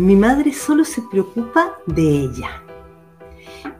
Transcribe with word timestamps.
Mi 0.00 0.16
madre 0.16 0.54
solo 0.54 0.86
se 0.86 1.02
preocupa 1.02 1.74
de 1.86 2.22
ella. 2.22 2.62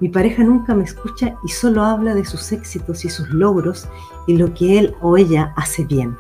Mi 0.01 0.11
pareja 0.11 0.45
nunca 0.45 0.75
me 0.75 0.85
escucha 0.85 1.39
y 1.43 1.49
solo 1.49 1.83
habla 1.83 2.15
de 2.15 2.27
sus 2.27 2.53
éxitos 2.53 3.07
y 3.07 3.09
sus 3.09 3.31
logros 3.31 3.89
y 4.27 4.37
lo 4.37 4.53
que 4.53 4.79
él 4.79 4.95
o 5.01 5.17
ella 5.17 5.55
hace 5.57 5.87
bien. 5.87 6.19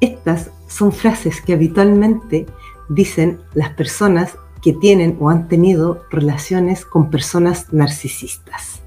Estas 0.00 0.50
son 0.66 0.90
frases 0.90 1.40
que 1.40 1.52
habitualmente 1.52 2.46
dicen 2.88 3.40
las 3.54 3.70
personas 3.74 4.36
que 4.60 4.72
tienen 4.72 5.16
o 5.20 5.30
han 5.30 5.46
tenido 5.46 6.02
relaciones 6.10 6.84
con 6.84 7.10
personas 7.10 7.72
narcisistas. 7.72 8.82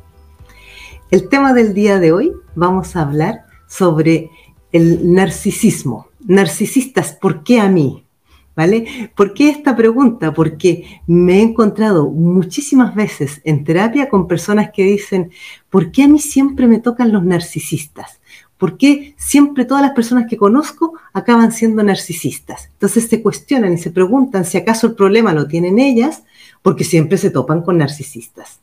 El 1.11 1.29
tema 1.29 1.53
del 1.53 1.73
día 1.73 1.97
de 1.99 2.11
hoy 2.11 2.33
vamos 2.55 2.97
a 2.97 3.03
hablar 3.03 3.45
sobre 3.69 4.31
el 4.73 5.13
narcisismo. 5.13 6.07
Narcisistas, 6.19 7.13
¿por 7.13 7.43
qué 7.45 7.61
a 7.61 7.69
mí? 7.69 8.05
¿Vale? 8.55 9.11
¿Por 9.15 9.33
qué 9.33 9.49
esta 9.49 9.75
pregunta? 9.75 10.33
Porque 10.33 11.01
me 11.07 11.39
he 11.39 11.41
encontrado 11.41 12.09
muchísimas 12.09 12.93
veces 12.95 13.41
en 13.45 13.63
terapia 13.63 14.09
con 14.09 14.27
personas 14.27 14.71
que 14.71 14.83
dicen, 14.83 15.31
¿por 15.69 15.91
qué 15.91 16.03
a 16.03 16.07
mí 16.07 16.19
siempre 16.19 16.67
me 16.67 16.79
tocan 16.79 17.13
los 17.13 17.23
narcisistas? 17.23 18.19
¿Por 18.61 18.77
qué 18.77 19.15
siempre 19.17 19.65
todas 19.65 19.81
las 19.81 19.93
personas 19.93 20.27
que 20.29 20.37
conozco 20.37 20.93
acaban 21.13 21.51
siendo 21.51 21.81
narcisistas? 21.81 22.69
Entonces 22.73 23.07
se 23.07 23.21
cuestionan 23.23 23.73
y 23.73 23.77
se 23.79 23.89
preguntan 23.89 24.45
si 24.45 24.57
acaso 24.57 24.85
el 24.85 24.93
problema 24.93 25.33
lo 25.33 25.47
tienen 25.47 25.79
ellas, 25.79 26.23
porque 26.61 26.83
siempre 26.83 27.17
se 27.17 27.31
topan 27.31 27.63
con 27.63 27.79
narcisistas. 27.79 28.60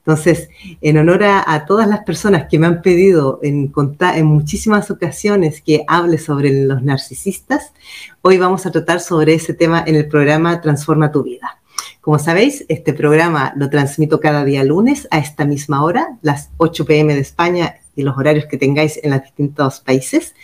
Entonces, 0.00 0.48
en 0.80 0.96
honor 0.96 1.22
a, 1.24 1.64
todas 1.66 1.86
las 1.86 2.00
personas 2.00 2.46
que 2.48 2.58
me 2.58 2.66
han 2.66 2.80
pedido 2.80 3.38
en, 3.42 3.72
en 4.14 4.26
muchísimas 4.26 4.90
ocasiones 4.90 5.60
que 5.60 5.84
hable 5.86 6.16
sobre 6.18 6.64
los 6.64 6.82
narcisistas, 6.82 7.72
hoy 8.22 8.38
vamos 8.38 8.64
a 8.64 8.70
tratar 8.70 9.00
sobre 9.00 9.34
ese 9.34 9.52
tema 9.52 9.84
en 9.86 9.96
el 9.96 10.08
programa 10.08 10.60
Transforma 10.62 11.12
tu 11.12 11.22
vida. 11.22 11.60
Como 12.00 12.18
sabéis, 12.18 12.64
este 12.68 12.94
programa 12.94 13.52
lo 13.56 13.68
transmito 13.68 14.20
cada 14.20 14.42
día 14.42 14.64
lunes 14.64 15.06
a 15.10 15.18
esta 15.18 15.44
misma 15.44 15.84
hora, 15.84 16.16
las 16.22 16.50
8 16.56 16.86
pm 16.86 17.14
de 17.14 17.20
España 17.20 17.79
y 17.96 18.02
los 18.02 18.16
horarios 18.16 18.46
que 18.46 18.56
tengáis 18.56 18.98
en 19.02 19.10
los 19.10 19.22
distintos 19.22 19.80
países. 19.80 20.34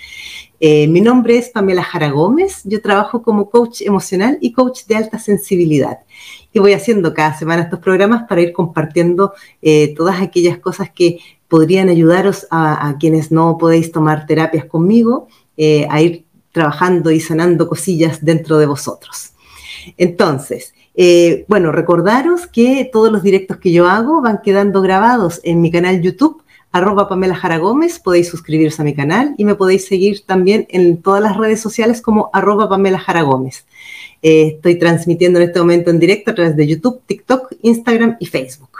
Eh, 0.59 0.89
mi 0.89 1.01
nombre 1.01 1.37
es 1.37 1.51
Pamela 1.51 1.83
Jara 1.83 2.11
Gómez, 2.11 2.63
yo 2.65 2.81
trabajo 2.81 3.23
como 3.23 3.51
coach 3.51 3.83
emocional 3.83 4.39
y 4.41 4.53
coach 4.53 4.85
de 4.87 4.97
alta 4.97 5.19
sensibilidad. 5.19 5.99
Y 6.53 6.59
voy 6.59 6.73
haciendo 6.73 7.13
cada 7.13 7.37
semana 7.37 7.63
estos 7.63 7.81
programas 7.81 8.25
para 8.27 8.41
ir 8.41 8.53
compartiendo 8.53 9.35
eh, 9.61 9.95
todas 9.95 10.21
aquellas 10.23 10.59
cosas 10.59 10.91
que 10.91 11.19
podrían 11.49 11.89
ayudaros 11.89 12.47
a, 12.51 12.97
quienes 12.99 13.31
no 13.31 13.57
podéis 13.59 13.93
tomar 13.93 14.27
terapias 14.27 14.65
conmigo, 14.65 15.29
eh, 15.57 15.87
a 15.91 16.01
ir 16.01 16.25
trabajando 16.51 17.11
y 17.11 17.21
sanando 17.21 17.69
cosillas 17.69 18.25
dentro 18.25 18.59
de 18.59 18.67
vosotros. 18.67 19.33
Entonces, 19.97 20.75
bueno, 21.47 21.71
recordaros 21.71 22.47
que 22.47 22.89
todos 22.91 23.13
los 23.13 23.23
directos 23.23 23.59
que 23.59 23.71
yo 23.71 23.87
hago 23.87 24.23
van 24.23 24.41
quedando 24.43 24.81
grabados 24.81 25.41
en 25.45 25.61
mi 25.61 25.71
canal 25.71 26.01
YouTube 26.01 26.43
arroba 26.77 27.09
Pamela 27.09 27.35
Jara 27.35 27.59
Gómez, 27.59 27.99
podéis 27.99 28.29
suscribiros 28.29 28.79
a 28.81 28.85
mi 28.85 28.95
canal 28.95 29.35
y 29.39 29.45
me 29.45 29.55
podéis 29.55 29.87
seguir 29.87 30.25
también 30.27 30.67
en 30.71 31.01
todas 31.03 31.23
las 31.23 31.37
redes 31.37 31.61
sociales 31.61 32.03
como 32.03 32.31
arroba 32.33 32.69
Pamela 32.69 32.99
Jara 32.99 33.23
Gómez. 33.23 33.67
Eh, 34.23 34.55
estoy 34.57 34.79
transmitiendo 34.79 35.39
en 35.39 35.49
este 35.49 35.61
momento 35.61 35.91
en 35.91 35.99
directo 35.99 36.31
a 36.31 36.35
través 36.35 36.57
de 36.57 36.67
YouTube, 36.67 37.03
TikTok, 37.07 37.55
Instagram 37.63 38.17
y 38.21 38.27
Facebook. 38.27 38.71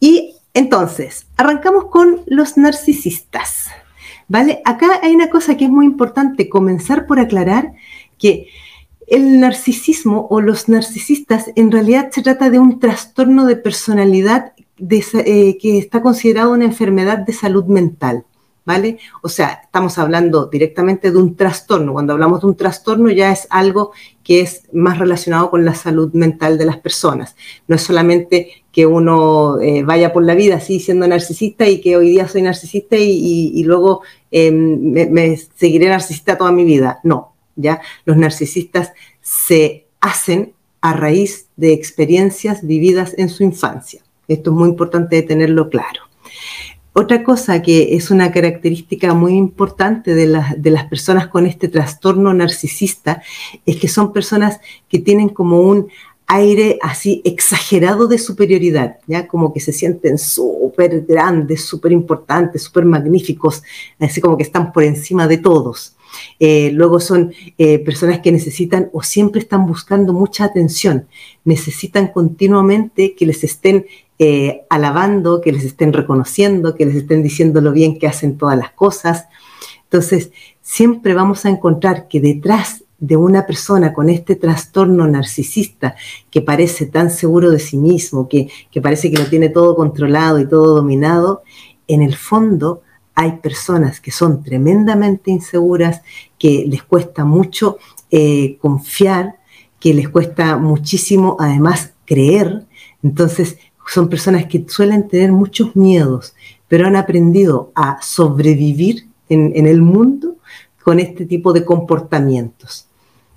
Y 0.00 0.34
entonces, 0.54 1.26
arrancamos 1.36 1.86
con 1.86 2.22
los 2.26 2.56
narcisistas. 2.56 3.68
¿Vale? 4.28 4.60
Acá 4.64 5.00
hay 5.02 5.14
una 5.14 5.30
cosa 5.30 5.56
que 5.56 5.66
es 5.66 5.70
muy 5.70 5.86
importante, 5.86 6.48
comenzar 6.48 7.06
por 7.06 7.20
aclarar 7.20 7.72
que 8.18 8.48
el 9.06 9.38
narcisismo 9.38 10.26
o 10.30 10.40
los 10.40 10.68
narcisistas 10.68 11.52
en 11.54 11.70
realidad 11.70 12.10
se 12.10 12.22
trata 12.22 12.50
de 12.50 12.58
un 12.58 12.80
trastorno 12.80 13.46
de 13.46 13.54
personalidad 13.54 14.52
eh, 14.78 15.58
que 15.58 15.78
está 15.78 16.02
considerado 16.02 16.52
una 16.52 16.66
enfermedad 16.66 17.18
de 17.18 17.32
salud 17.32 17.64
mental, 17.64 18.24
¿vale? 18.66 18.98
O 19.22 19.28
sea, 19.28 19.60
estamos 19.64 19.96
hablando 19.96 20.46
directamente 20.46 21.10
de 21.10 21.16
un 21.16 21.34
trastorno. 21.34 21.94
Cuando 21.94 22.12
hablamos 22.12 22.42
de 22.42 22.48
un 22.48 22.56
trastorno 22.56 23.10
ya 23.10 23.32
es 23.32 23.46
algo 23.48 23.92
que 24.22 24.40
es 24.40 24.64
más 24.72 24.98
relacionado 24.98 25.50
con 25.50 25.64
la 25.64 25.74
salud 25.74 26.12
mental 26.12 26.58
de 26.58 26.66
las 26.66 26.76
personas. 26.76 27.36
No 27.68 27.76
es 27.76 27.82
solamente 27.82 28.64
que 28.70 28.84
uno 28.84 29.58
eh, 29.60 29.82
vaya 29.82 30.12
por 30.12 30.24
la 30.24 30.34
vida 30.34 30.56
así 30.56 30.78
siendo 30.78 31.08
narcisista 31.08 31.66
y 31.66 31.80
que 31.80 31.96
hoy 31.96 32.10
día 32.10 32.28
soy 32.28 32.42
narcisista 32.42 32.96
y, 32.98 33.62
luego 33.64 34.02
em, 34.30 34.78
me, 34.92 35.06
me 35.06 35.36
seguiré 35.36 35.88
narcisista 35.88 36.36
toda 36.36 36.52
mi 36.52 36.64
vida. 36.64 37.00
No, 37.02 37.32
ya 37.54 37.80
los 38.04 38.18
narcisistas 38.18 38.92
se 39.22 39.86
hacen 40.00 40.52
a 40.82 40.92
raíz 40.92 41.48
de 41.56 41.72
experiencias 41.72 42.66
vividas 42.66 43.14
en 43.16 43.30
su 43.30 43.42
infancia. 43.42 44.05
Esto 44.28 44.50
es 44.50 44.56
muy 44.56 44.68
importante 44.68 45.22
tenerlo 45.22 45.68
claro. 45.68 46.02
Otra 46.98 47.22
cosa 47.22 47.60
que 47.60 47.94
es 47.94 48.10
una 48.10 48.32
característica 48.32 49.12
muy 49.12 49.34
importante 49.34 50.14
de, 50.14 50.26
las 50.26 50.84
personas 50.88 51.28
con 51.28 51.44
este 51.44 51.68
trastorno 51.68 52.32
narcisista 52.32 53.22
es 53.66 53.76
que 53.76 53.86
son 53.86 54.14
personas 54.14 54.60
que 54.88 54.98
tienen 54.98 55.28
como 55.28 55.60
un 55.60 55.88
aire 56.26 56.78
así 56.80 57.20
exagerado 57.26 58.06
de 58.06 58.16
superioridad, 58.16 58.96
¿ya? 59.06 59.28
Como 59.28 59.52
que 59.52 59.60
se 59.60 59.72
sienten 59.72 60.16
súper 60.16 61.02
grandes, 61.02 61.66
súper 61.66 61.92
importantes, 61.92 62.62
súper 62.62 62.86
magníficos, 62.86 63.62
así 64.00 64.22
como 64.22 64.38
que 64.38 64.44
están 64.44 64.72
por 64.72 64.82
encima 64.82 65.28
de 65.28 65.36
todos. 65.36 65.95
Eh, 66.38 66.70
luego 66.72 67.00
son 67.00 67.32
eh, 67.58 67.78
personas 67.78 68.20
que 68.20 68.32
necesitan 68.32 68.90
o 68.92 69.02
siempre 69.02 69.40
están 69.40 69.66
buscando 69.66 70.12
mucha 70.12 70.44
atención, 70.44 71.06
necesitan 71.44 72.08
continuamente 72.08 73.14
que 73.14 73.26
les 73.26 73.44
estén 73.44 73.86
eh, 74.18 74.62
alabando, 74.70 75.40
que 75.40 75.52
les 75.52 75.64
estén 75.64 75.92
reconociendo, 75.92 76.74
que 76.74 76.86
les 76.86 76.96
estén 76.96 77.22
diciendo 77.22 77.60
lo 77.60 77.72
bien 77.72 77.98
que 77.98 78.06
hacen 78.06 78.38
todas 78.38 78.56
las 78.56 78.72
cosas. 78.72 79.26
Entonces, 79.84 80.30
siempre 80.62 81.14
vamos 81.14 81.44
a 81.44 81.50
encontrar 81.50 82.08
que 82.08 82.20
detrás 82.20 82.84
de 82.98 83.16
una 83.16 83.46
persona 83.46 83.92
con 83.92 84.08
este 84.08 84.36
trastorno 84.36 85.06
narcisista 85.06 85.96
que 86.30 86.40
parece 86.40 86.86
tan 86.86 87.10
seguro 87.10 87.50
de 87.50 87.58
sí 87.58 87.76
mismo, 87.76 88.28
que, 88.28 88.48
parece 88.82 89.10
que 89.10 89.18
lo 89.18 89.26
tiene 89.26 89.48
todo 89.48 89.76
controlado 89.76 90.40
y 90.40 90.48
todo 90.48 90.74
dominado, 90.74 91.42
en 91.88 92.02
el 92.02 92.16
fondo 92.16 92.82
hay 93.16 93.38
personas 93.38 93.98
que 93.98 94.12
son 94.12 94.44
tremendamente 94.44 95.30
inseguras, 95.30 96.02
que 96.38 96.66
les 96.68 96.82
cuesta 96.82 97.24
mucho 97.24 97.78
eh, 98.10 98.58
confiar, 98.60 99.38
que 99.80 99.94
les 99.94 100.08
cuesta 100.10 100.58
muchísimo 100.58 101.36
además 101.40 101.94
creer. 102.04 102.66
Entonces 103.02 103.56
son 103.88 104.08
personas 104.08 104.44
que 104.46 104.66
suelen 104.68 105.08
tener 105.08 105.32
muchos 105.32 105.74
miedos, 105.74 106.34
pero 106.68 106.86
han 106.86 106.94
aprendido 106.94 107.72
a 107.74 108.00
sobrevivir 108.02 109.08
en, 109.30 109.66
el 109.66 109.80
mundo 109.80 110.36
con 110.84 111.00
este 111.00 111.24
tipo 111.24 111.54
de 111.54 111.64
comportamientos. 111.64 112.86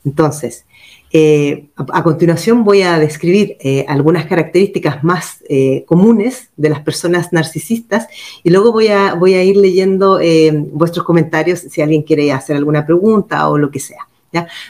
Entonces, 0.03 0.65
eh, 1.11 1.69
a, 1.75 2.03
continuación 2.03 2.63
voy 2.63 2.83
a 2.83 2.99
describir 2.99 3.57
eh, 3.59 3.83
algunas 3.87 4.27
características 4.27 5.03
más 5.03 5.43
eh, 5.49 5.83
comunes 5.87 6.49
de 6.55 6.69
las 6.69 6.81
personas 6.81 7.33
narcisistas 7.33 8.07
y 8.43 8.51
luego 8.51 8.71
voy 8.71 8.87
a, 8.89 9.43
ir 9.43 9.57
leyendo 9.57 10.19
vuestros 10.71 11.05
comentarios 11.05 11.59
si 11.59 11.81
alguien 11.81 12.03
quiere 12.03 12.31
hacer 12.31 12.55
alguna 12.55 12.85
pregunta 12.85 13.49
o 13.49 13.57
lo 13.57 13.71
que 13.71 13.79
sea. 13.79 14.07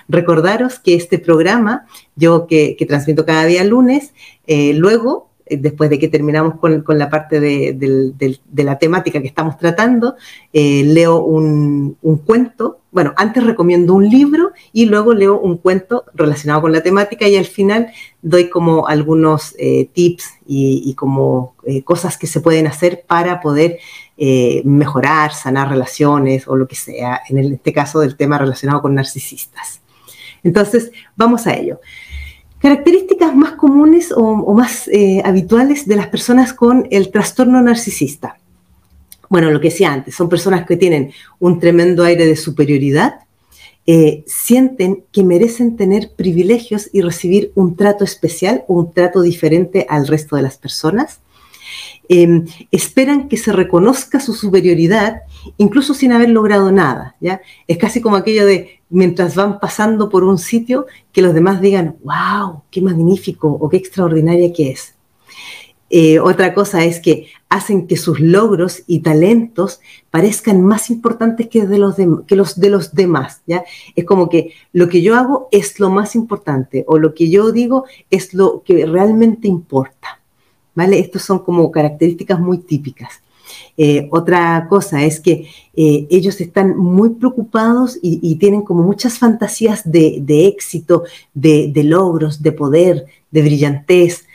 Recordaros 0.07 0.79
que 0.79 0.95
este 0.95 1.19
programa, 1.19 1.85
yo 2.15 2.47
que, 2.47 2.77
transmito 2.87 3.25
cada 3.25 3.45
día 3.45 3.63
lunes, 3.65 4.13
luego 4.47 5.28
después 5.49 5.89
de 5.89 5.99
que 5.99 6.07
terminamos 6.07 6.55
con, 6.59 6.83
la 6.87 7.09
parte 7.09 7.39
de, 7.39 8.33
la 8.55 8.77
temática 8.77 9.21
que 9.21 9.27
estamos 9.27 9.57
tratando, 9.57 10.15
eh, 10.53 10.83
leo 10.83 11.23
un, 11.23 11.97
cuento. 12.25 12.79
Bueno, 12.91 13.13
antes 13.17 13.43
recomiendo 13.43 13.93
un 13.93 14.09
libro 14.09 14.51
y 14.73 14.85
luego 14.85 15.13
leo 15.13 15.39
un 15.39 15.57
cuento 15.57 16.05
relacionado 16.13 16.61
con 16.61 16.71
la 16.71 16.81
temática 16.81 17.27
y 17.27 17.37
al 17.37 17.45
final 17.45 17.91
doy 18.21 18.49
como 18.49 18.87
algunos 18.87 19.55
eh, 19.59 19.89
tips 19.93 20.25
y, 20.47 20.93
como 20.95 21.55
cosas 21.85 22.17
que 22.17 22.25
se 22.25 22.41
pueden 22.41 22.65
hacer 22.65 23.03
para 23.05 23.41
poder 23.41 23.77
mejorar, 24.65 25.33
sanar 25.33 25.69
relaciones 25.69 26.47
o 26.47 26.55
lo 26.55 26.67
que 26.67 26.75
sea, 26.75 27.21
en 27.29 27.37
este 27.37 27.71
caso 27.71 27.99
del 27.99 28.17
tema 28.17 28.37
relacionado 28.37 28.81
con 28.81 28.95
narcisistas. 28.95 29.81
Entonces, 30.43 30.91
vamos 31.15 31.47
a 31.47 31.53
ello. 31.53 31.79
Características 32.59 33.35
más 33.35 33.53
comunes 33.53 34.11
o, 34.15 34.53
más 34.53 34.87
eh, 34.89 35.21
habituales 35.23 35.87
de 35.87 35.95
las 35.95 36.07
personas 36.07 36.53
con 36.53 36.87
el 36.91 37.09
trastorno 37.09 37.61
narcisista. 37.61 38.37
Bueno, 39.29 39.49
lo 39.49 39.61
que 39.61 39.69
decía 39.69 39.93
antes, 39.93 40.15
son 40.15 40.27
personas 40.27 40.65
que 40.65 40.75
tienen 40.75 41.11
un 41.39 41.59
tremendo 41.59 42.03
aire 42.03 42.25
de 42.25 42.35
superioridad, 42.35 43.21
eh, 43.85 44.23
sienten 44.27 45.03
que 45.11 45.23
merecen 45.23 45.77
tener 45.77 46.11
privilegios 46.15 46.89
y 46.91 47.01
recibir 47.01 47.51
un 47.55 47.75
trato 47.75 48.03
especial 48.03 48.63
o 48.67 48.73
un 48.73 48.91
trato 48.91 49.21
diferente 49.21 49.85
al 49.89 50.07
resto 50.07 50.35
de 50.35 50.41
las 50.41 50.57
personas. 50.57 51.21
Em, 52.09 52.45
esperan 52.71 53.29
que 53.29 53.37
se 53.37 53.53
reconozca 53.53 54.19
su 54.19 54.33
superioridad 54.33 55.21
incluso 55.57 55.93
sin 55.93 56.11
haber 56.11 56.29
logrado 56.29 56.71
nada, 56.71 57.15
¿ya? 57.19 57.41
Es 57.67 57.77
casi 57.77 58.01
como 58.01 58.15
aquello 58.15 58.45
de 58.45 58.79
mientras 58.89 59.35
van 59.35 59.59
pasando 59.59 60.09
por 60.09 60.23
un 60.23 60.37
sitio 60.37 60.87
que 61.11 61.21
los 61.21 61.33
demás 61.33 61.61
digan, 61.61 61.97
wow, 62.03 62.63
qué 62.71 62.81
magnífico 62.81 63.47
o 63.47 63.69
qué 63.69 63.77
extraordinaria 63.77 64.51
que 64.53 64.71
es. 64.71 64.95
Eh, 65.91 66.19
otra 66.19 66.53
cosa 66.53 66.85
es 66.85 66.99
que 66.99 67.27
hacen 67.49 67.87
que 67.87 67.97
sus 67.97 68.19
logros 68.19 68.83
y 68.85 68.99
talentos 68.99 69.79
parezcan 70.11 70.61
más 70.61 70.91
importantes 70.91 71.47
que, 71.47 71.63
los, 71.63 71.95
de 71.97 72.69
los 72.69 72.93
demás, 72.93 73.41
¿ya? 73.47 73.63
Es 73.95 74.05
como 74.05 74.29
que 74.29 74.53
lo 74.71 74.87
que 74.87 75.01
yo 75.01 75.15
hago 75.15 75.47
es 75.51 75.79
lo 75.79 75.89
más 75.89 76.15
importante 76.15 76.83
o 76.87 76.99
lo 76.99 77.15
que 77.15 77.31
yo 77.31 77.51
digo 77.51 77.85
es 78.11 78.35
lo 78.35 78.61
que 78.63 78.85
realmente 78.85 79.47
importa, 79.47 80.21
¿vale? 80.75 80.99
Estos 80.99 81.23
son 81.23 81.39
como 81.39 81.71
características 81.71 82.39
muy 82.39 82.59
típicas. 82.59 83.21
Eh, 83.77 84.07
otra 84.11 84.67
cosa 84.69 85.03
es 85.03 85.19
que 85.19 85.47
eh, 85.75 86.07
ellos 86.09 86.39
están 86.41 86.77
muy 86.77 87.11
preocupados 87.11 87.97
y, 88.01 88.35
tienen 88.35 88.61
como 88.61 88.83
muchas 88.83 89.17
fantasías 89.17 89.89
de, 89.89 90.47
éxito, 90.47 91.03
de, 91.33 91.71
logros, 91.83 92.41
de 92.41 92.51
poder, 92.51 93.05
de 93.31 93.41
brillantez. 93.41 94.25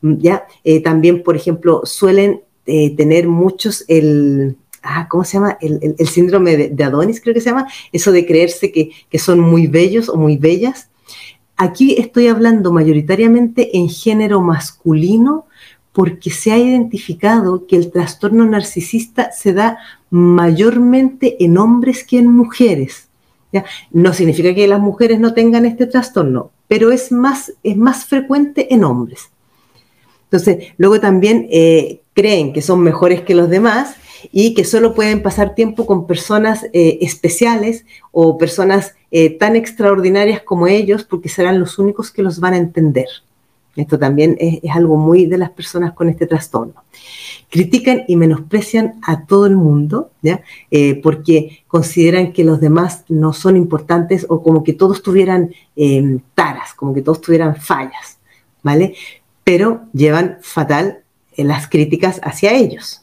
¿ya? 0.00 0.46
Eh, 0.64 0.82
también, 0.82 1.22
por 1.22 1.36
ejemplo, 1.36 1.82
suelen 1.84 2.42
tener 2.64 3.28
muchos 3.28 3.84
el, 3.88 4.56
ah, 4.82 5.06
¿cómo 5.10 5.24
se 5.24 5.34
llama? 5.34 5.58
El, 5.60 6.08
síndrome 6.08 6.56
de, 6.68 6.84
Adonis, 6.84 7.20
creo 7.20 7.34
que 7.34 7.40
se 7.40 7.50
llama, 7.50 7.68
eso 7.92 8.10
de 8.10 8.24
creerse 8.24 8.72
que, 8.72 8.90
que 9.10 9.18
son 9.18 9.40
muy 9.40 9.66
bellos 9.66 10.08
o 10.08 10.16
muy 10.16 10.38
bellas. 10.38 10.88
Aquí 11.56 11.94
estoy 11.98 12.26
hablando 12.26 12.72
mayoritariamente 12.72 13.76
en 13.76 13.88
género 13.88 14.40
masculino, 14.40 15.46
porque 15.94 16.30
se 16.30 16.50
ha 16.50 16.58
identificado 16.58 17.66
que 17.66 17.76
el 17.76 17.92
trastorno 17.92 18.44
narcisista 18.44 19.30
se 19.30 19.54
da 19.54 19.78
mayormente 20.10 21.42
en 21.44 21.56
hombres 21.56 22.04
que 22.04 22.18
en 22.18 22.34
mujeres. 22.34 23.08
No 23.92 24.12
significa 24.12 24.52
que 24.52 24.66
las 24.66 24.80
mujeres 24.80 25.20
no 25.20 25.32
tengan 25.32 25.64
este 25.64 25.86
trastorno, 25.86 26.50
pero 26.66 26.90
es 26.90 27.12
más, 27.12 27.52
es 27.62 27.76
más 27.76 28.06
frecuente 28.06 28.74
en 28.74 28.82
hombres. 28.82 29.30
Entonces, 30.24 30.72
luego 30.78 30.98
también 30.98 31.46
eh, 31.52 32.00
creen 32.12 32.52
que 32.52 32.60
son 32.60 32.80
mejores 32.80 33.22
que 33.22 33.36
los 33.36 33.48
demás 33.48 33.94
y 34.32 34.54
que 34.54 34.64
solo 34.64 34.94
pueden 34.94 35.22
pasar 35.22 35.54
tiempo 35.54 35.86
con 35.86 36.08
personas 36.08 36.64
eh, 36.72 36.98
especiales 37.02 37.84
o 38.10 38.36
personas 38.36 38.96
eh, 39.12 39.30
tan 39.30 39.54
extraordinarias 39.54 40.42
como 40.42 40.66
ellos 40.66 41.04
porque 41.04 41.28
serán 41.28 41.60
los 41.60 41.78
únicos 41.78 42.10
que 42.10 42.22
los 42.22 42.40
van 42.40 42.54
a 42.54 42.58
entender. 42.58 43.06
Esto 43.76 43.98
también 43.98 44.36
es, 44.38 44.60
algo 44.70 44.96
muy 44.96 45.26
de 45.26 45.38
las 45.38 45.50
personas 45.50 45.92
con 45.92 46.08
este 46.08 46.26
trastorno. 46.26 46.84
Critican 47.50 48.04
y 48.06 48.16
menosprecian 48.16 49.00
a 49.02 49.26
todo 49.26 49.46
el 49.46 49.56
mundo, 49.56 50.10
¿ya? 50.22 50.42
Eh, 50.70 51.00
porque 51.02 51.64
consideran 51.66 52.32
que 52.32 52.44
los 52.44 52.60
demás 52.60 53.04
no 53.08 53.32
son 53.32 53.56
importantes 53.56 54.26
o 54.28 54.42
como 54.42 54.62
que 54.62 54.72
todos 54.72 55.02
tuvieran 55.02 55.52
em, 55.76 56.20
taras, 56.34 56.74
como 56.74 56.94
que 56.94 57.02
todos 57.02 57.20
tuvieran 57.20 57.56
fallas, 57.56 58.18
¿vale? 58.62 58.94
Pero 59.42 59.82
llevan 59.92 60.38
fatal 60.40 61.02
eh, 61.36 61.44
las 61.44 61.68
críticas 61.68 62.20
hacia 62.22 62.52
ellos. 62.52 63.02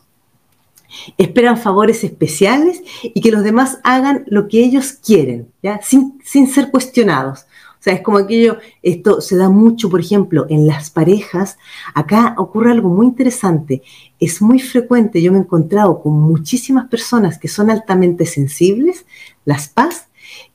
Esperan 1.18 1.58
favores 1.58 2.04
especiales 2.04 2.82
y 3.04 3.22
que 3.22 3.32
los 3.32 3.44
demás 3.44 3.80
hagan 3.84 4.26
lo 4.28 4.48
que 4.48 4.60
ellos 4.60 4.94
quieren, 4.94 5.48
¿ya? 5.62 5.82
Sin, 5.82 6.20
sin 6.24 6.48
ser 6.48 6.72
cuestionados. 6.72 7.46
O 7.82 7.84
sea, 7.84 7.94
es 7.94 8.02
como 8.02 8.20
aquello, 8.20 8.60
esto 8.84 9.22
se 9.22 9.36
da 9.36 9.50
mucho, 9.50 9.90
por 9.90 10.02
ejemplo, 10.02 10.46
en 10.50 10.68
las 10.68 10.92
parejas. 10.92 11.58
Acá 11.96 12.36
ocurre 12.38 12.70
algo 12.70 12.90
muy 12.90 13.08
interesante. 13.08 13.82
Es 14.20 14.40
muy 14.40 14.60
frecuente, 14.60 15.20
yo 15.20 15.32
me 15.32 15.40
he 15.40 15.42
encontrado 15.42 16.00
con 16.00 16.14
muchísimas 16.14 16.88
personas 16.90 17.40
que 17.40 17.48
son 17.48 17.72
altamente 17.72 18.28
sensibles, 18.28 19.08
las 19.46 19.68
PAS, 19.68 20.10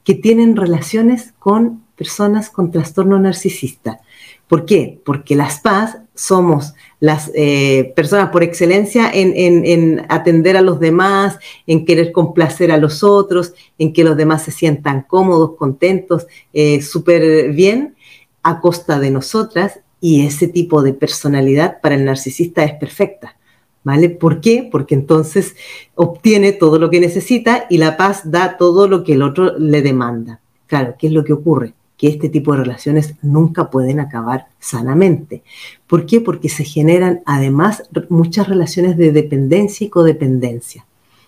que 0.05 0.15
tienen 0.15 0.55
relaciones 0.55 1.35
con 1.41 1.83
personas 1.97 2.49
con 2.49 2.71
trastorno 2.71 3.19
narcisista. 3.19 3.99
¿Por 4.49 4.65
qué? 4.65 5.01
Porque 5.05 5.35
las 5.35 5.61
PAS 5.61 5.99
somos 6.15 6.75
las 7.01 7.31
eh, 7.35 7.93
personas 7.97 8.31
por 8.31 8.43
excelencia 8.43 9.11
en, 9.13 10.07
atender 10.09 10.57
a 10.57 10.63
los 10.63 10.79
demás, 10.79 11.39
en 11.67 11.85
querer 11.85 12.13
complacer 12.13 12.71
a 12.71 12.79
los 12.79 13.03
otros, 13.03 13.55
en 13.79 13.93
que 13.93 14.05
los 14.05 14.17
demás 14.17 14.43
se 14.45 14.53
sientan 14.53 15.03
cómodos, 15.03 15.57
contentos, 15.57 16.27
eh, 16.53 16.81
súper 16.81 17.53
bien, 17.53 17.97
a 18.43 18.61
costa 18.61 19.01
de 19.01 19.11
nosotras, 19.11 19.81
y 20.01 20.25
ese 20.25 20.47
tipo 20.47 20.83
de 20.83 20.93
personalidad 20.93 21.81
para 21.81 21.97
el 21.97 22.05
narcisista 22.05 22.65
es 22.65 22.75
perfecta. 22.75 23.37
¿Vale? 23.83 24.11
¿Por 24.11 24.41
qué? 24.41 24.69
Porque 24.71 24.97
entonces 24.97 25.55
obtiene 25.95 26.51
todo 26.51 26.81
lo 26.81 26.91
que 26.91 26.99
necesita 26.99 27.67
y 27.71 27.79
la 27.79 27.97
paz 27.97 28.23
da 28.25 28.57
todo 28.57 28.89
lo 28.89 29.05
que 29.05 29.13
el 29.13 29.23
otro 29.23 29.57
le 29.59 29.81
demanda. 29.81 30.41
Claro, 30.67 30.97
¿qué 30.99 31.07
es 31.07 31.13
lo 31.13 31.23
que 31.23 31.33
ocurre? 31.33 31.73
Que 31.97 32.09
este 32.09 32.29
tipo 32.29 32.53
de 32.53 32.61
relaciones 32.61 33.15
nunca 33.23 33.71
pueden 33.71 34.01
acabar 34.01 34.49
sanamente. 34.59 35.43
¿Por 35.87 36.07
qué? 36.07 36.21
Porque 36.21 36.49
se 36.49 36.65
generan 36.65 37.23
además 37.25 37.85
muchas 38.09 38.49
relaciones 38.49 38.97
de 38.97 39.13
dependencia 39.13 39.87
y 39.87 39.91
codependencia. 39.91 40.85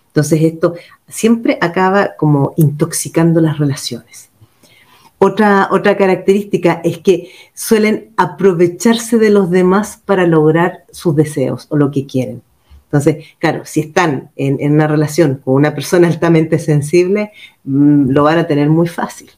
Entonces 0.09 0.43
esto 0.43 0.75
siempre 1.07 1.59
acaba 1.61 2.17
como 2.17 2.53
intoxicando 2.57 3.41
las 3.41 3.59
relaciones. 3.59 4.29
Otra, 5.19 5.69
otra 5.73 5.97
característica 5.97 6.81
es 6.85 6.99
que 6.99 7.31
suelen 7.53 8.11
aprovecharse 8.17 9.19
de 9.19 9.31
los 9.31 9.51
demás 9.51 10.01
para 10.05 10.27
lograr 10.27 10.85
sus 10.93 11.17
deseos 11.17 11.67
o 11.71 11.77
lo 11.77 11.91
que 11.91 12.07
quieren. 12.07 12.43
Entonces, 12.89 13.27
claro, 13.39 13.63
si 13.65 13.81
están 13.81 14.31
en, 14.37 14.73
una 14.73 14.87
relación 14.87 15.43
con 15.45 15.55
una 15.55 15.75
persona 15.75 16.09
altamente 16.09 16.59
sensible, 16.59 17.33
mm, 17.65 18.11
lo 18.11 18.23
van 18.23 18.39
a 18.39 18.47
tener 18.47 18.71
muy 18.71 18.89
fácil, 18.89 19.31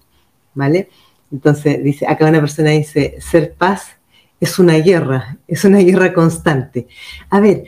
¿vale? 0.55 0.89
Entonces, 1.33 1.83
dice, 1.83 2.07
acá 2.07 2.29
una 2.29 2.41
persona 2.41 2.71
dice, 2.71 3.17
ser 3.21 3.55
paz 3.55 3.97
es 4.41 4.59
una 4.59 4.75
guerra, 4.75 5.39
es 5.47 5.65
una 5.65 5.79
guerra 5.79 6.13
constante. 6.13 6.89
A 7.29 7.41
ver, 7.41 7.65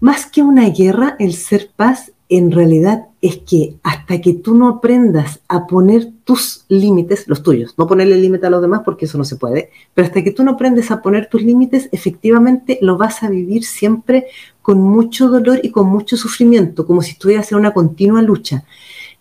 más 0.00 0.26
que 0.26 0.42
una 0.42 0.68
guerra, 0.68 1.16
el 1.18 1.34
ser 1.34 1.70
paz 1.74 2.12
en 2.28 2.50
realidad 2.50 3.08
es 3.20 3.38
que 3.38 3.76
hasta 3.82 4.20
que 4.22 4.32
tú 4.32 4.54
no 4.54 4.68
aprendas 4.68 5.40
a 5.48 5.66
poner 5.66 6.10
tus 6.24 6.64
límites, 6.68 7.28
los 7.28 7.42
tuyos, 7.42 7.74
no 7.76 7.86
ponerle 7.86 8.16
límite 8.16 8.46
a 8.46 8.50
los 8.50 8.62
demás 8.62 8.80
porque 8.84 9.04
eso 9.04 9.18
no 9.18 9.24
se 9.24 9.36
puede, 9.36 9.70
pero 9.92 10.06
hasta 10.06 10.24
que 10.24 10.30
tú 10.30 10.42
no 10.42 10.52
aprendes 10.52 10.90
a 10.90 11.02
poner 11.02 11.28
tus 11.28 11.42
límites, 11.42 11.90
efectivamente 11.92 12.78
lo 12.80 12.96
vas 12.96 13.22
a 13.22 13.28
vivir 13.28 13.64
siempre 13.64 14.28
con 14.62 14.80
mucho 14.80 15.28
dolor 15.28 15.60
y 15.62 15.70
con 15.70 15.88
mucho 15.88 16.16
sufrimiento, 16.16 16.86
como 16.86 17.02
si 17.02 17.12
estuvieras 17.12 17.52
en 17.52 17.58
una 17.58 17.74
continua 17.74 18.22
lucha. 18.22 18.64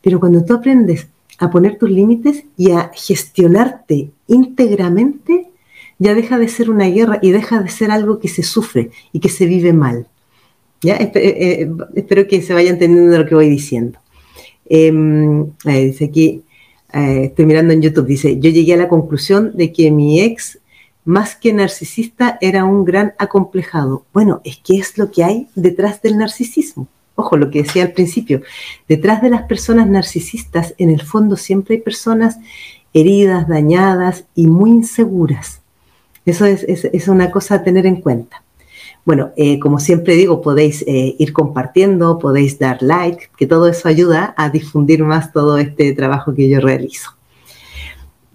Pero 0.02 0.20
cuando 0.20 0.46
tú 0.46 0.54
aprendes 0.54 1.10
a 1.42 1.50
poner 1.50 1.78
tus 1.78 1.90
límites 1.90 2.46
y 2.56 2.72
a 2.72 2.92
gestionarte 2.94 4.12
íntegramente, 4.28 5.50
ya 5.98 6.14
deja 6.14 6.38
de 6.38 6.48
ser 6.48 6.70
una 6.70 6.86
guerra 6.86 7.20
y 7.22 7.32
deja 7.32 7.62
de 7.62 7.70
ser 7.70 7.90
algo 7.90 8.20
que 8.20 8.28
se 8.28 8.44
sufre 8.44 8.92
y 9.12 9.20
que 9.20 9.30
se 9.30 9.48
vive 9.48 9.74
mal. 9.74 10.08
¿Ya? 10.82 10.96
Eh, 10.96 11.12
eh, 11.16 11.72
espero 11.96 12.28
que 12.28 12.42
se 12.42 12.54
vaya 12.54 12.70
entendiendo 12.70 13.18
lo 13.18 13.26
que 13.26 13.36
voy 13.36 13.50
diciendo. 13.50 14.00
Em, 14.70 15.52
dice 15.66 16.06
aquí, 16.06 16.44
eh, 16.94 17.26
estoy 17.26 17.46
mirando 17.48 17.74
en 17.74 17.82
YouTube, 17.82 18.06
dice, 18.06 18.40
yo 18.40 18.52
llegué 18.52 18.76
a 18.76 18.78
la 18.78 18.88
conclusión 18.88 19.52
de 19.56 19.74
que 19.74 19.90
mi 19.90 20.22
ex, 20.22 20.60
más 21.06 21.36
que 21.36 21.54
narcisista, 21.54 22.38
era 22.40 22.66
un 22.66 22.86
gran 22.86 23.14
acomplejado. 23.18 24.06
Bueno, 24.14 24.42
es 24.44 24.58
que 24.58 24.78
es 24.78 24.98
lo 25.00 25.10
que 25.12 25.24
hay 25.24 25.48
detrás 25.56 26.04
del 26.04 26.18
narcisismo. 26.18 26.88
Ojo, 27.16 27.38
lo 27.38 27.52
que 27.52 27.64
decía 27.64 27.84
al 27.84 27.92
principio, 27.92 28.42
detrás 28.88 29.22
de 29.22 29.30
las 29.30 29.44
personas 29.44 29.88
narcisistas, 29.88 30.74
en 30.78 30.90
el 30.90 31.02
fondo 31.02 31.36
siempre 31.36 31.76
hay 31.76 31.82
personas 31.82 32.38
heridas, 32.94 33.48
dañadas 33.48 34.26
y 34.36 34.48
muy 34.48 34.72
inseguras. 34.72 35.62
Eso 36.26 36.46
es, 36.46 37.08
una 37.08 37.32
cosa 37.32 37.56
a 37.56 37.64
tener 37.64 37.86
en 37.86 38.02
cuenta. 38.02 38.44
Bueno, 39.04 39.32
eh, 39.36 39.60
como 39.60 39.80
siempre 39.80 40.16
digo, 40.16 40.42
podéis 40.42 40.84
eh, 40.84 41.16
ir 41.18 41.34
compartiendo, 41.34 42.20
podéis 42.20 42.60
dar 42.60 42.84
like, 42.84 43.30
que 43.36 43.48
todo 43.48 43.68
eso 43.68 43.88
ayuda 43.88 44.34
a 44.38 44.50
difundir 44.50 45.04
más 45.04 45.32
todo 45.32 45.58
este 45.58 45.94
trabajo 45.94 46.36
que 46.36 46.48
yo 46.48 46.60
realizo. 46.60 47.16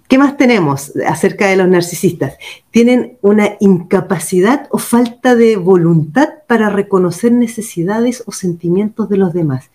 ¿Qué 0.08 0.18
más 0.18 0.36
tenemos 0.36 0.92
acerca 1.04 1.48
de 1.48 1.56
los 1.56 1.68
narcisistas? 1.68 2.36
Tienen 2.70 3.18
una 3.22 3.56
incapacidad 3.58 4.68
o 4.70 4.78
falta 4.78 5.34
de 5.34 5.56
voluntad 5.56 6.28
para 6.46 6.70
reconocer 6.70 7.32
necesidades 7.32 8.22
o 8.25 8.30
sentimientos 8.30 9.08
de 9.08 9.16
los 9.16 9.32
demás. 9.32 9.70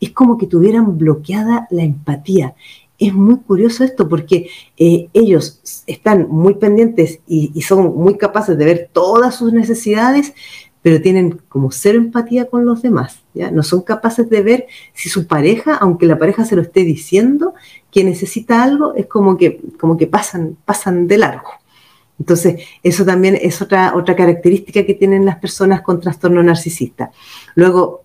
Es 0.00 0.12
como 0.12 0.38
que 0.38 0.46
tuvieran 0.46 0.96
bloqueada 0.96 1.66
la 1.70 1.82
empatía. 1.82 2.54
Es 2.98 3.12
muy 3.12 3.40
curioso 3.40 3.84
esto 3.84 4.08
porque 4.08 4.48
eh, 4.78 5.08
ellos 5.12 5.60
están 5.86 6.28
muy 6.30 6.54
pendientes 6.54 7.20
y, 7.26 7.50
y 7.54 7.60
son 7.60 7.94
muy 7.94 8.16
capaces 8.16 8.56
de 8.56 8.64
ver 8.64 8.90
todas 8.90 9.34
sus 9.34 9.52
necesidades, 9.52 10.32
pero 10.84 11.00
tienen 11.00 11.40
como 11.48 11.70
cero 11.70 11.96
empatía 11.96 12.44
con 12.44 12.66
los 12.66 12.82
demás, 12.82 13.22
¿ya? 13.32 13.50
No 13.50 13.62
son 13.62 13.80
capaces 13.80 14.28
de 14.28 14.42
ver 14.42 14.66
si 14.92 15.08
su 15.08 15.26
pareja, 15.26 15.76
aunque 15.76 16.04
la 16.04 16.18
pareja 16.18 16.44
se 16.44 16.56
lo 16.56 16.60
esté 16.60 16.84
diciendo, 16.84 17.54
que 17.90 18.04
necesita 18.04 18.62
algo, 18.62 18.92
es 18.94 19.06
como 19.06 19.38
que, 19.38 19.62
como 19.80 19.96
que 19.96 20.06
pasan, 20.06 20.58
pasan 20.66 21.06
de 21.06 21.16
largo. 21.16 21.48
Entonces, 22.20 22.60
eso 22.82 23.06
también 23.06 23.38
es 23.40 23.62
otra, 23.62 23.94
otra 23.96 24.14
característica 24.14 24.84
que 24.84 24.92
tienen 24.92 25.24
las 25.24 25.38
personas 25.38 25.80
con 25.80 26.02
trastorno 26.02 26.42
narcisista. 26.42 27.12
Luego, 27.54 28.02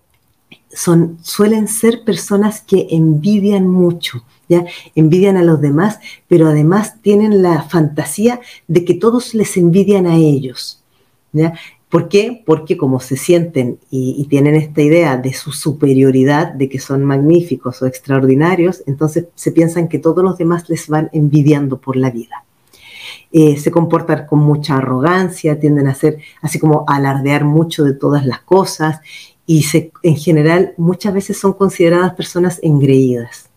son, 0.72 1.18
suelen 1.20 1.68
ser 1.68 2.02
personas 2.02 2.62
que 2.62 2.86
envidian 2.92 3.68
mucho, 3.68 4.24
¿ya? 4.48 4.64
Envidian 4.94 5.36
a 5.36 5.42
los 5.42 5.60
demás, 5.60 5.98
pero 6.28 6.48
además 6.48 6.94
tienen 7.02 7.42
la 7.42 7.60
fantasía 7.60 8.40
de 8.68 8.86
que 8.86 8.94
todos 8.94 9.34
les 9.34 9.58
envidian 9.58 10.06
a 10.06 10.16
ellos, 10.16 10.82
¿ya? 11.34 11.52
¿Por 11.90 12.08
qué? 12.08 12.42
Porque 12.46 12.76
como 12.76 13.00
se 13.00 13.16
sienten 13.16 13.80
y, 13.90 14.24
tienen 14.30 14.54
esta 14.54 14.80
idea 14.80 15.16
de 15.16 15.32
su 15.32 15.50
superioridad, 15.50 16.52
de 16.52 16.68
que 16.68 16.78
son 16.78 17.04
magníficos 17.04 17.82
o 17.82 17.86
extraordinarios, 17.86 18.84
entonces 18.86 19.26
se 19.34 19.50
piensan 19.50 19.88
que 19.88 19.98
todos 19.98 20.22
los 20.22 20.38
demás 20.38 20.68
les 20.70 20.86
van 20.86 21.10
envidiando 21.12 21.80
por 21.80 21.96
la 21.96 22.10
vida. 22.10 22.44
Eh, 23.32 23.56
se 23.56 23.72
comportan 23.72 24.26
con 24.26 24.38
mucha 24.38 24.76
arrogancia, 24.76 25.58
tienden 25.58 25.88
a 25.88 25.94
ser 25.94 26.18
así 26.42 26.60
como 26.60 26.84
alardear 26.86 27.44
mucho 27.44 27.82
de 27.82 27.94
todas 27.94 28.24
las 28.24 28.40
cosas 28.42 29.00
y 29.44 29.64
en 30.04 30.16
general 30.16 30.74
muchas 30.76 31.12
veces 31.12 31.38
son 31.38 31.54
consideradas 31.54 32.14
personas 32.14 32.60
engreídas. 32.62 33.50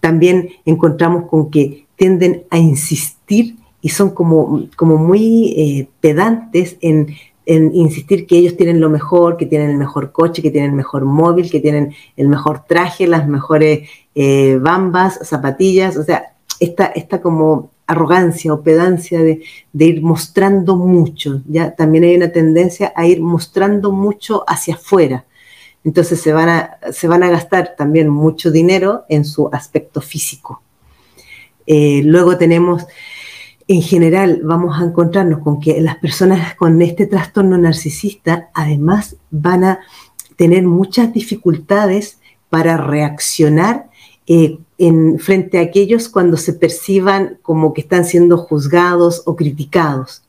También 0.00 0.50
encontramos 0.66 1.30
con 1.30 1.50
que 1.50 1.86
tienden 1.96 2.44
a 2.50 2.58
insistir 2.58 3.56
y 3.80 3.88
son 3.88 4.10
como, 4.10 4.68
como 4.76 4.98
muy 4.98 5.54
eh, 5.56 5.88
pedantes 6.00 6.76
en 6.82 7.16
en 7.48 7.74
insistir 7.74 8.26
que 8.26 8.36
ellos 8.36 8.58
tienen 8.58 8.78
lo 8.78 8.90
mejor, 8.90 9.38
que 9.38 9.46
tienen 9.46 9.70
el 9.70 9.78
mejor 9.78 10.12
coche, 10.12 10.42
que 10.42 10.50
tienen 10.50 10.72
el 10.72 10.76
mejor 10.76 11.06
móvil, 11.06 11.50
que 11.50 11.60
tienen 11.60 11.94
el 12.14 12.28
mejor 12.28 12.66
traje, 12.66 13.06
las 13.06 13.26
mejores 13.26 13.88
eh, 14.14 14.58
bambas, 14.60 15.18
zapatillas, 15.22 15.96
o 15.96 16.04
sea, 16.04 16.34
esta, 16.60 16.84
esta 16.86 17.22
como 17.22 17.70
arrogancia 17.86 18.52
o 18.52 18.62
pedancia 18.62 19.20
de, 19.22 19.40
ir 19.72 20.02
mostrando 20.02 20.76
mucho, 20.76 21.40
ya 21.46 21.74
también 21.74 22.04
hay 22.04 22.16
una 22.16 22.32
tendencia 22.32 22.92
a 22.94 23.06
ir 23.06 23.22
mostrando 23.22 23.92
mucho 23.92 24.44
hacia 24.46 24.74
afuera. 24.74 25.24
Entonces 25.84 26.20
se 26.20 26.34
van 26.34 26.50
a, 26.50 26.78
se 26.92 27.08
van 27.08 27.22
a 27.22 27.30
gastar 27.30 27.76
también 27.78 28.10
mucho 28.10 28.50
dinero 28.50 29.06
en 29.08 29.24
su 29.24 29.48
aspecto 29.50 30.02
físico. 30.02 30.60
Eh, 31.66 32.02
luego 32.04 32.36
tenemos 32.36 32.86
en 33.68 33.82
general 33.82 34.40
vamos 34.42 34.80
a 34.80 34.84
encontrarnos 34.84 35.40
con 35.40 35.60
que 35.60 35.80
las 35.82 35.98
personas 35.98 36.54
con 36.56 36.80
este 36.80 37.06
trastorno 37.06 37.58
narcisista 37.58 38.48
además 38.54 39.16
van 39.30 39.62
a 39.62 39.80
tener 40.36 40.64
muchas 40.64 41.12
dificultades 41.12 42.18
para 42.48 42.78
reaccionar 42.78 43.90
eh, 44.26 44.58
en, 44.78 45.18
frente 45.18 45.58
a 45.58 45.62
aquellos 45.62 46.08
cuando 46.08 46.38
se 46.38 46.54
perciban 46.54 47.38
como 47.42 47.74
que 47.74 47.82
están 47.82 48.06
siendo 48.06 48.38
juzgados 48.38 49.22
o 49.26 49.36
criticados. 49.36 50.22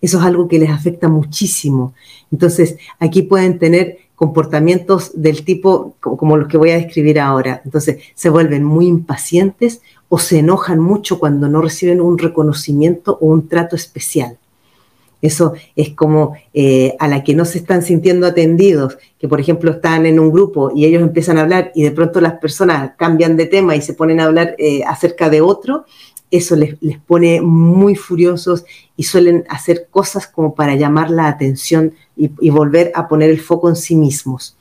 Eso 0.00 0.18
es 0.18 0.24
algo 0.24 0.46
que 0.46 0.60
les 0.60 0.70
afecta 0.70 1.08
muchísimo. 1.08 1.94
Entonces, 2.30 2.76
aquí 3.00 3.22
pueden 3.22 3.58
tener 3.58 3.98
comportamientos 4.14 5.12
del 5.14 5.44
tipo 5.44 5.96
como 6.00 6.36
los 6.36 6.48
que 6.48 6.56
voy 6.56 6.70
a 6.70 6.76
describir 6.76 7.18
ahora. 7.20 7.62
Entonces, 7.64 7.98
se 8.14 8.30
vuelven 8.30 8.64
muy 8.64 8.86
impacientes 8.86 9.80
o 10.08 10.18
se 10.18 10.38
enojan 10.38 10.80
mucho 10.80 11.18
cuando 11.18 11.48
no 11.48 11.60
reciben 11.60 12.00
un 12.00 12.18
reconocimiento 12.18 13.18
o 13.20 13.26
un 13.26 13.48
trato 13.48 13.74
especial. 13.76 14.38
Eso 15.24 15.54
es 15.74 15.94
como 15.94 16.36
eh, 16.52 16.96
a 16.98 17.08
la 17.08 17.24
que 17.24 17.34
no 17.34 17.46
se 17.46 17.56
están 17.56 17.82
sintiendo 17.82 18.26
atendidos, 18.26 18.98
que 19.18 19.26
por 19.26 19.40
ejemplo 19.40 19.70
están 19.70 20.04
en 20.04 20.20
un 20.20 20.30
grupo 20.30 20.70
y 20.74 20.84
ellos 20.84 21.00
empiezan 21.00 21.38
a 21.38 21.40
hablar 21.40 21.72
y 21.74 21.82
de 21.82 21.92
pronto 21.92 22.20
las 22.20 22.34
personas 22.34 22.92
cambian 22.98 23.34
de 23.38 23.46
tema 23.46 23.74
y 23.74 23.80
se 23.80 23.94
ponen 23.94 24.20
a 24.20 24.24
hablar 24.24 24.54
eh, 24.58 24.84
acerca 24.86 25.30
de 25.30 25.40
otro, 25.40 25.86
eso 26.36 26.56
les, 26.56 26.76
pone 27.06 27.40
muy 27.40 27.94
furiosos 27.94 28.64
y 28.96 29.04
suelen 29.04 29.44
hacer 29.48 29.88
cosas 29.90 30.26
como 30.26 30.54
para 30.54 30.74
llamar 30.74 31.10
la 31.10 31.28
atención 31.28 31.94
y 32.16 32.50
volver 32.50 32.92
a 32.94 33.08
poner 33.08 33.30
el 33.30 33.40
foco 33.40 33.68
en 33.68 33.76
sí 33.76 33.96
mismos. 33.96 34.56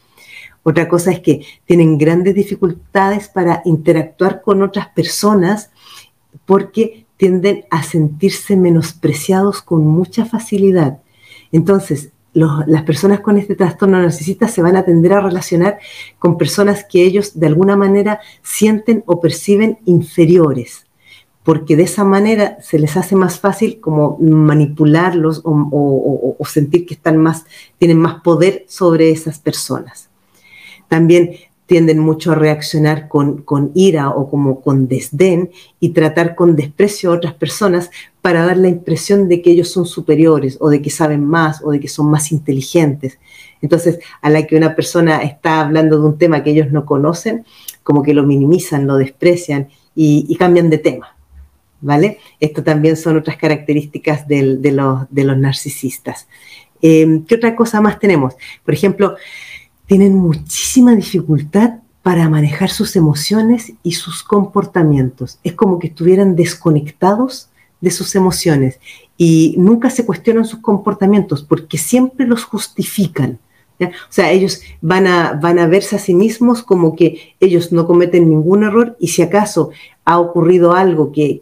Otra 0.63 0.87
cosa 0.87 1.11
es 1.11 1.19
que 1.19 1.45
tienen 1.65 1.97
grandes 1.97 2.35
dificultades 2.35 3.27
para 3.27 3.61
interactuar 3.65 4.41
con 4.41 4.63
otras 4.63 4.87
personas 4.87 5.71
porque 6.45 7.05
tienden 7.17 7.65
a 7.69 7.83
sentirse 7.83 8.55
menospreciados 8.55 9.61
con 9.61 9.85
mucha 9.85 10.25
facilidad. 10.25 10.99
Entonces, 11.51 12.09
las 12.33 12.83
personas 12.83 13.19
con 13.19 13.37
este 13.37 13.55
trastorno 13.55 14.01
narcisista 14.01 14.47
se 14.47 14.61
van 14.61 14.75
a 14.75 14.83
tender 14.83 15.13
a 15.13 15.21
relacionar 15.21 15.77
con 16.17 16.37
personas 16.37 16.83
que 16.83 17.03
ellos 17.03 17.39
de 17.39 17.47
alguna 17.47 17.75
manera 17.75 18.19
sienten 18.41 19.03
o 19.05 19.21
perciben 19.21 19.77
inferiores, 19.85 20.82
porque 21.43 21.75
de 21.75 21.83
esa 21.83 22.03
manera 22.03 22.57
se 22.61 22.79
les 22.79 22.95
hace 22.95 23.15
más 23.15 23.39
fácil 23.39 23.79
como 23.79 24.17
manipularlos 24.19 25.41
o, 25.43 26.37
sentir 26.45 26.85
que 26.85 26.93
están 26.93 27.17
más, 27.17 27.45
tienen 27.77 27.97
más 27.97 28.21
poder 28.21 28.65
sobre 28.67 29.11
esas 29.11 29.39
personas. 29.39 30.09
También 30.87 31.31
tienden 31.65 31.99
mucho 31.99 32.31
a 32.31 32.35
reaccionar 32.35 33.07
con, 33.07 33.71
ira 33.73 34.09
o 34.09 34.29
como 34.29 34.61
con 34.61 34.87
desdén 34.87 35.49
y 35.79 35.89
tratar 35.89 36.35
con 36.35 36.55
desprecio 36.55 37.11
a 37.11 37.15
otras 37.15 37.33
personas 37.33 37.89
para 38.21 38.45
dar 38.45 38.57
la 38.57 38.67
impresión 38.67 39.27
de 39.27 39.41
que 39.41 39.51
ellos 39.51 39.69
son 39.69 39.85
superiores 39.85 40.57
o 40.59 40.69
de 40.69 40.81
que 40.81 40.89
saben 40.89 41.25
más 41.25 41.61
o 41.63 41.71
de 41.71 41.79
que 41.79 41.87
son 41.87 42.09
más 42.09 42.31
inteligentes. 42.31 43.17
Entonces, 43.61 43.99
a 44.21 44.29
la 44.29 44.45
que 44.45 44.55
una 44.55 44.75
persona 44.75 45.23
está 45.23 45.61
hablando 45.61 45.99
de 45.99 46.05
un 46.05 46.17
tema 46.17 46.43
que 46.43 46.51
ellos 46.51 46.71
no 46.71 46.85
conocen, 46.85 47.45
como 47.81 48.03
que 48.03 48.13
lo 48.13 48.23
minimizan, 48.23 48.85
lo 48.87 48.97
desprecian 48.97 49.69
y, 49.95 50.35
cambian 50.35 50.69
de 50.69 50.77
tema. 50.77 51.12
¿Vale? 51.83 52.19
Esto 52.39 52.63
también 52.63 52.95
son 52.95 53.17
otras 53.17 53.35
características 53.35 54.25
de, 54.25 54.71
los, 54.71 55.37
narcisistas. 55.37 56.27
Eh, 56.81 57.21
¿Qué 57.27 57.35
otra 57.35 57.57
cosa 57.57 57.81
más 57.81 57.99
tenemos? 57.99 58.35
Por 58.63 58.73
ejemplo, 58.73 59.17
tienen 59.85 60.15
muchísima 60.15 60.95
dificultad 60.95 61.81
para 62.01 62.29
manejar 62.29 62.69
sus 62.69 62.95
emociones 62.95 63.73
y 63.83 63.93
sus 63.93 64.23
comportamientos. 64.23 65.39
Es 65.43 65.53
como 65.53 65.77
que 65.77 65.87
estuvieran 65.87 66.35
desconectados 66.37 67.49
de 67.81 67.91
sus 67.91 68.15
emociones 68.15 68.79
y 69.17 69.55
nunca 69.57 69.89
se 69.89 70.05
cuestionan 70.05 70.45
sus 70.45 70.59
comportamientos 70.59 71.43
porque 71.43 71.77
siempre 71.77 72.25
los 72.25 72.45
justifican. 72.45 73.39
O 73.79 74.11
sea, 74.11 74.31
ellos 74.31 74.61
van 74.81 75.07
a, 75.07 75.33
van 75.33 75.59
a 75.59 75.67
verse 75.67 75.95
a 75.95 75.99
sí 75.99 76.13
mismos 76.13 76.63
como 76.63 76.95
que 76.95 77.35
ellos 77.39 77.71
no 77.71 77.85
cometen 77.85 78.29
ningún 78.29 78.63
error 78.63 78.95
y 78.99 79.09
si 79.09 79.21
acaso 79.21 79.71
ha 80.05 80.19
ocurrido 80.19 80.73
algo 80.73 81.11
que, 81.11 81.41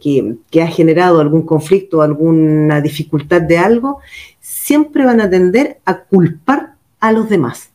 que 0.50 0.62
ha 0.62 0.68
generado 0.68 1.20
algún 1.20 1.44
conflicto, 1.44 2.02
alguna 2.02 2.82
dificultad 2.82 3.42
de 3.42 3.58
algo, 3.58 4.00
siempre 4.40 5.06
van 5.06 5.22
a 5.22 5.30
tender 5.30 5.80
a 5.86 6.00
culpar 6.04 6.76
a 7.00 7.12
los 7.12 7.30
demás 7.30 7.72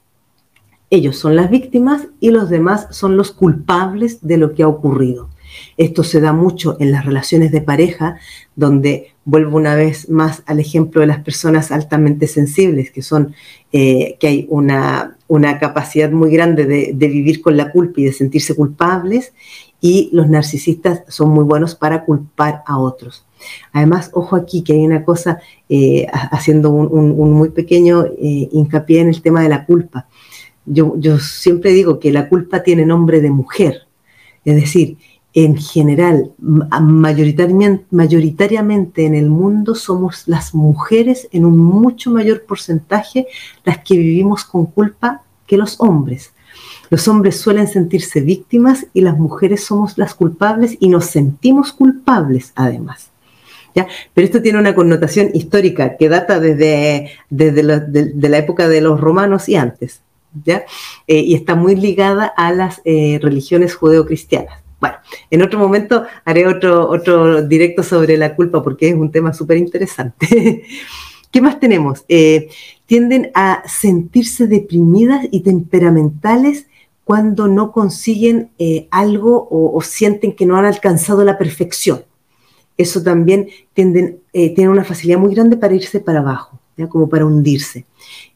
ellos 0.91 1.17
son 1.17 1.37
las 1.37 1.51
víctimas 1.51 2.09
y 2.21 2.31
los 2.31 2.49
demás 2.49 2.89
son 2.91 3.17
los 3.17 3.33
culpables 3.33 4.27
de 4.27 4.37
lo 4.37 4.55
que 4.55 4.63
ha 4.63 4.69
ocurrido. 4.69 5.29
Esto 5.77 6.05
se 6.05 6.21
da 6.21 6.33
mucho 6.33 6.77
en 6.81 6.93
las 6.93 7.05
relaciones 7.05 7.53
de 7.53 7.61
pareja, 7.61 8.19
donde 8.55 9.13
vuelvo 9.25 9.57
una 9.57 9.75
vez 9.75 10.09
más 10.09 10.43
al 10.47 10.61
ejemplo 10.61 11.01
de 11.01 11.07
las 11.07 11.21
personas 11.21 11.73
altamente 11.73 12.27
sensibles, 12.27 12.91
que 12.91 13.03
son 13.03 13.35
eh, 13.73 14.17
que 14.21 14.29
hay 14.29 14.47
una, 14.49 15.17
una, 15.29 15.59
capacidad 15.59 16.11
muy 16.11 16.31
grande 16.31 16.65
de, 16.67 17.09
vivir 17.09 17.43
con 17.43 17.57
la 17.57 17.71
culpa 17.73 18.01
y 18.01 18.05
de 18.05 18.13
sentirse 18.13 18.55
culpables, 18.55 19.33
y 19.81 20.09
los 20.13 20.29
narcisistas 20.29 21.03
son 21.09 21.31
muy 21.31 21.45
buenos 21.45 21.75
para 21.75 22.05
culpar 22.05 22.63
a 22.67 22.79
otros. 22.79 23.27
Además, 23.73 24.11
ojo 24.15 24.37
aquí 24.37 24.63
que 24.63 24.73
hay 24.73 24.87
una 24.87 25.05
cosa, 25.05 25.41
eh, 25.69 26.07
haciendo 26.13 26.71
un, 26.71 27.33
muy 27.33 27.51
pequeño 27.51 28.05
eh, 28.05 28.49
hincapié 28.53 29.01
en 29.01 29.09
el 29.09 29.23
tema 29.23 29.43
de 29.43 29.49
la 29.49 29.67
culpa 29.67 30.07
yo, 30.67 31.19
siempre 31.19 31.73
digo 31.73 31.99
que 32.01 32.13
la 32.13 32.29
culpa 32.29 32.63
tiene 32.63 32.85
nombre 32.85 33.21
de 33.21 33.31
mujer, 33.31 33.87
es 34.45 34.57
decir, 34.57 34.99
en 35.37 35.57
general, 35.59 36.33
mayoritariamente, 36.38 39.05
en 39.05 39.14
el 39.14 39.28
mundo 39.28 39.75
somos 39.75 40.23
las 40.26 40.55
mujeres 40.55 41.28
en 41.31 41.45
un 41.45 41.59
mucho 41.59 42.11
mayor 42.11 42.45
porcentaje 42.45 43.26
las 43.62 43.85
que 43.85 43.99
vivimos 43.99 44.47
con 44.47 44.64
culpa 44.64 45.25
que 45.47 45.59
los 45.59 45.78
hombres. 45.78 46.33
Los 46.88 47.07
hombres 47.07 47.38
suelen 47.38 47.69
sentirse 47.69 48.23
víctimas 48.23 48.87
y 48.95 49.02
las 49.02 49.19
mujeres 49.19 49.62
somos 49.62 49.99
las 49.99 50.14
culpables 50.14 50.78
y 50.81 50.88
nos 50.88 51.05
sentimos 51.05 51.75
culpables 51.75 52.52
además. 52.55 53.11
¿Ya? 53.75 53.87
Pero 54.14 54.25
esto 54.25 54.40
tiene 54.40 54.59
una 54.59 54.75
connotación 54.75 55.28
histórica 55.35 55.99
que 55.99 56.09
data 56.09 56.40
desde, 56.40 57.11
desde 57.28 57.62
de 57.62 58.28
la 58.31 58.38
época 58.38 58.69
de 58.69 58.81
los 58.81 58.99
romanos 58.99 59.50
y 59.50 59.57
antes. 59.57 60.00
¿ya? 60.47 60.64
Eh, 61.07 61.21
y 61.21 61.35
está 61.35 61.57
muy 61.57 61.76
ligada 61.76 62.25
a 62.25 62.52
las 62.52 62.81
eh, 62.87 63.19
religiones 63.21 63.75
judeocristianas. 63.75 64.64
Bueno, 64.80 64.97
en 65.30 65.42
otro 65.42 65.59
momento 65.59 66.04
haré 66.25 66.47
otro, 66.47 66.88
otro 66.88 67.42
directo 67.42 67.83
sobre 67.83 68.16
la 68.16 68.35
culpa 68.35 68.62
porque 68.62 68.88
es 68.88 68.95
un 68.95 69.11
tema 69.11 69.33
súper 69.33 69.56
interesante. 69.56 70.64
¿Qué 71.30 71.40
más 71.40 71.59
tenemos? 71.59 72.04
Eh, 72.09 72.49
tienden 72.87 73.30
a 73.35 73.62
sentirse 73.66 74.47
deprimidas 74.47 75.26
y 75.30 75.40
temperamentales 75.40 76.66
cuando 77.04 77.47
no 77.47 77.73
consiguen 77.73 78.50
algo 78.90 79.47
o, 79.50 79.80
sienten 79.80 80.35
que 80.35 80.45
no 80.45 80.56
han 80.56 80.64
alcanzado 80.64 81.25
la 81.25 81.38
perfección. 81.38 82.04
Eso 82.76 83.02
también 83.02 83.49
tienden, 83.75 84.21
tiene 84.33 84.68
una 84.68 84.83
facilidad 84.83 85.18
muy 85.18 85.35
grande 85.35 85.56
para 85.56 85.75
irse 85.75 86.00
para 86.00 86.18
abajo. 86.18 86.59
Como 86.88 87.09
para 87.09 87.25
hundirse. 87.25 87.87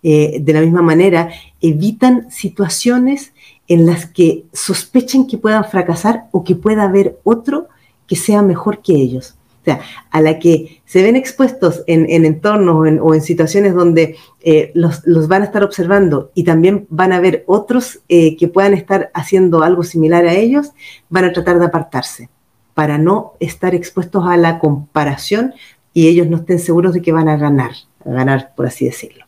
Eh, 0.02 0.38
de 0.40 0.52
la 0.52 0.60
misma 0.60 0.82
manera, 0.82 1.30
evitan 1.60 2.30
situaciones 2.30 3.32
en 3.68 3.86
las 3.86 4.06
que 4.06 4.46
sospechen 4.52 5.26
que 5.26 5.38
puedan 5.38 5.64
fracasar 5.64 6.24
o 6.32 6.42
que 6.42 6.56
pueda 6.56 6.84
haber 6.84 7.18
otro 7.22 7.68
que 8.06 8.16
sea 8.16 8.42
mejor 8.42 8.82
que 8.82 8.94
ellos. 8.94 9.36
O 9.60 9.64
sea, 9.64 9.80
a 10.10 10.22
la 10.22 10.38
que 10.38 10.80
se 10.86 11.02
ven 11.02 11.16
expuestos 11.16 11.84
en, 11.86 12.24
entornos 12.24 12.76
o 13.02 13.14
en, 13.14 13.20
situaciones 13.20 13.74
donde 13.74 14.16
eh, 14.40 14.72
los, 14.74 15.02
van 15.28 15.42
a 15.42 15.44
estar 15.44 15.62
observando 15.62 16.30
y 16.34 16.44
también 16.44 16.86
van 16.88 17.12
a 17.12 17.20
ver 17.20 17.44
otros 17.46 18.00
eh, 18.08 18.38
que 18.38 18.48
puedan 18.48 18.72
estar 18.72 19.10
haciendo 19.12 19.62
algo 19.62 19.82
similar 19.82 20.24
a 20.24 20.32
ellos, 20.32 20.70
van 21.10 21.26
a 21.26 21.32
tratar 21.32 21.58
de 21.58 21.66
apartarse 21.66 22.30
para 22.72 22.96
no 22.96 23.34
estar 23.38 23.74
expuestos 23.74 24.24
a 24.26 24.38
la 24.38 24.58
comparación 24.58 25.52
y 25.92 26.08
ellos 26.08 26.28
no 26.28 26.38
estén 26.38 26.58
seguros 26.58 26.94
de 26.94 27.02
que 27.02 27.12
van 27.12 27.28
a 27.28 27.36
ganar, 27.36 27.72
ganar 28.04 28.52
por 28.54 28.66
así 28.66 28.84
decirlo. 28.84 29.24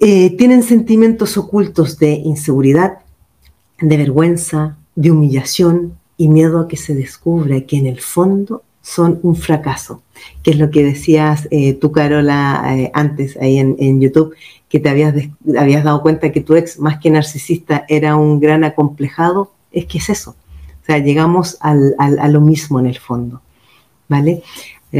Eh, 0.00 0.36
tienen 0.36 0.62
sentimientos 0.62 1.38
ocultos 1.38 1.98
de 1.98 2.12
inseguridad, 2.12 2.98
de 3.80 3.96
vergüenza, 3.96 4.76
de 4.94 5.10
humillación 5.10 5.98
y 6.16 6.28
miedo 6.28 6.60
a 6.60 6.68
que 6.68 6.76
se 6.76 6.94
descubra 6.94 7.60
que 7.62 7.78
en 7.78 7.86
el 7.86 8.00
fondo 8.00 8.62
son 8.82 9.18
un 9.22 9.36
fracaso, 9.36 10.02
que 10.42 10.52
es 10.52 10.58
lo 10.58 10.70
que 10.70 10.84
decías 10.84 11.48
eh, 11.50 11.74
tú, 11.74 11.92
Carola, 11.92 12.62
eh, 12.76 12.90
antes 12.94 13.36
ahí 13.38 13.58
en, 13.58 14.00
YouTube, 14.00 14.34
que 14.68 14.78
te 14.78 14.88
habías, 14.88 15.14
habías 15.58 15.82
dado 15.82 16.02
cuenta 16.02 16.30
que 16.30 16.40
tu 16.40 16.54
ex, 16.54 16.78
más 16.78 16.98
que 16.98 17.10
narcisista, 17.10 17.84
era 17.88 18.16
un 18.16 18.38
gran 18.38 18.64
acomplejado, 18.64 19.52
es 19.72 19.86
que 19.86 19.98
es 19.98 20.08
eso. 20.08 20.36
O 20.82 20.86
sea, 20.86 20.98
llegamos 20.98 21.56
al, 21.60 21.96
a 21.98 22.28
lo 22.28 22.40
mismo 22.40 22.78
en 22.78 22.86
el 22.86 22.98
fondo, 22.98 23.42
¿vale? 24.08 24.44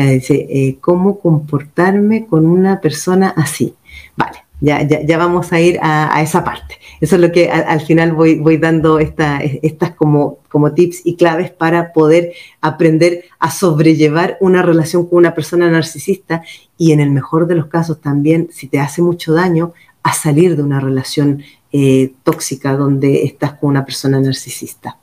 Dice, 0.04 0.46
eh, 0.48 0.78
¿cómo 0.80 1.18
comportarme 1.18 2.26
con 2.26 2.46
una 2.46 2.80
persona 2.80 3.32
así? 3.36 3.74
Vale, 4.16 4.44
ya, 4.60 4.82
ya, 4.82 5.18
vamos 5.18 5.52
a 5.52 5.60
ir 5.60 5.78
a, 5.82 6.22
esa 6.22 6.42
parte. 6.42 6.76
Eso 7.00 7.16
es 7.16 7.20
lo 7.20 7.30
que 7.30 7.50
al, 7.50 7.80
final 7.82 8.12
voy, 8.12 8.38
voy 8.38 8.56
dando 8.56 8.98
esta, 8.98 9.40
estas 9.40 9.92
como, 9.92 10.38
como 10.48 10.72
tips 10.72 11.02
y 11.04 11.16
claves 11.16 11.50
para 11.50 11.92
poder 11.92 12.32
aprender 12.62 13.24
a 13.38 13.50
sobrellevar 13.50 14.38
una 14.40 14.62
relación 14.62 15.06
con 15.06 15.18
una 15.18 15.34
persona 15.34 15.70
narcisista 15.70 16.42
y 16.78 16.92
en 16.92 17.00
el 17.00 17.10
mejor 17.10 17.46
de 17.46 17.54
los 17.54 17.66
casos 17.66 18.00
también, 18.00 18.48
si 18.50 18.66
te 18.66 18.80
hace 18.80 19.02
mucho 19.02 19.34
daño, 19.34 19.74
a 20.02 20.14
salir 20.14 20.56
de 20.56 20.62
una 20.62 20.80
relación 20.80 21.42
eh, 21.72 22.14
tóxica 22.22 22.76
donde 22.76 23.24
estás 23.24 23.54
con 23.54 23.70
una 23.70 23.84
persona 23.84 24.20
narcisista. 24.20 24.98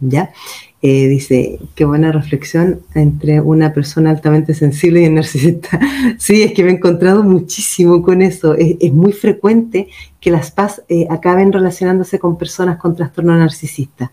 ¿Ya? 0.00 0.30
Eh, 0.88 1.08
dice, 1.08 1.58
qué 1.74 1.84
buena 1.84 2.12
reflexión 2.12 2.80
entre 2.94 3.40
una 3.40 3.72
persona 3.72 4.10
altamente 4.10 4.54
sensible 4.54 5.02
y 5.02 5.08
un 5.08 5.16
narcisista. 5.16 5.80
Sí, 6.18 6.44
es 6.44 6.52
que 6.52 6.62
me 6.62 6.70
he 6.70 6.74
encontrado 6.74 7.24
muchísimo 7.24 8.02
con 8.02 8.22
eso. 8.22 8.54
Es, 8.54 8.92
muy 8.92 9.12
frecuente 9.12 9.88
que 10.20 10.30
las 10.30 10.52
paz 10.52 10.84
eh, 10.88 11.08
acaben 11.10 11.52
relacionándose 11.52 12.20
con 12.20 12.38
personas 12.38 12.78
con 12.78 12.94
trastorno 12.94 13.36
narcisista. 13.36 14.12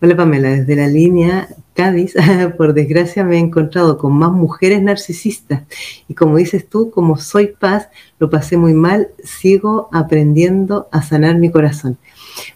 Hola 0.00 0.16
Pamela, 0.16 0.48
desde 0.48 0.76
la 0.76 0.88
línea 0.88 1.48
Cádiz, 1.74 2.14
por 2.56 2.72
desgracia 2.72 3.22
me 3.22 3.36
he 3.36 3.38
encontrado 3.38 3.98
con 3.98 4.16
más 4.16 4.32
mujeres 4.32 4.80
narcisistas 4.82 5.64
y 6.08 6.14
como 6.14 6.38
dices 6.38 6.66
tú, 6.66 6.90
como 6.90 7.18
soy 7.18 7.48
paz, 7.48 7.88
lo 8.18 8.30
pasé 8.30 8.56
muy 8.56 8.72
mal, 8.72 9.08
sigo 9.22 9.90
aprendiendo 9.92 10.88
a 10.90 11.02
sanar 11.02 11.36
mi 11.36 11.50
corazón. 11.50 11.98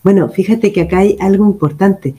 Bueno, 0.03 0.29
fíjate 0.29 0.73
que 0.73 0.83
acá 0.83 0.99
hay 0.99 1.17
algo 1.21 1.47
importante 1.47 2.15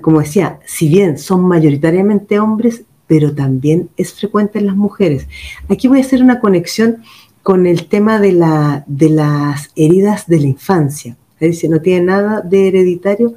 como 0.00 0.20
decía, 0.20 0.60
si 0.66 0.88
bien 0.88 1.18
son 1.18 1.46
mayoritariamente 1.46 2.38
hombres, 2.38 2.82
pero 3.06 3.34
también 3.34 3.88
es 3.96 4.12
frecuente 4.12 4.58
en 4.58 4.66
las 4.66 4.76
mujeres. 4.76 5.26
Aquí 5.68 5.88
voy 5.88 5.98
a 5.98 6.02
hacer 6.02 6.22
una 6.22 6.40
conexión 6.40 7.02
con 7.42 7.66
el 7.66 7.86
tema 7.86 8.20
de, 8.20 8.32
la, 8.32 8.84
de 8.86 9.08
las 9.08 9.70
heridas 9.74 10.26
de 10.26 10.40
la 10.40 10.46
infancia. 10.48 11.16
Dice, 11.40 11.68
¿no 11.68 11.80
tiene 11.80 12.06
nada 12.06 12.42
de 12.42 12.68
hereditario? 12.68 13.34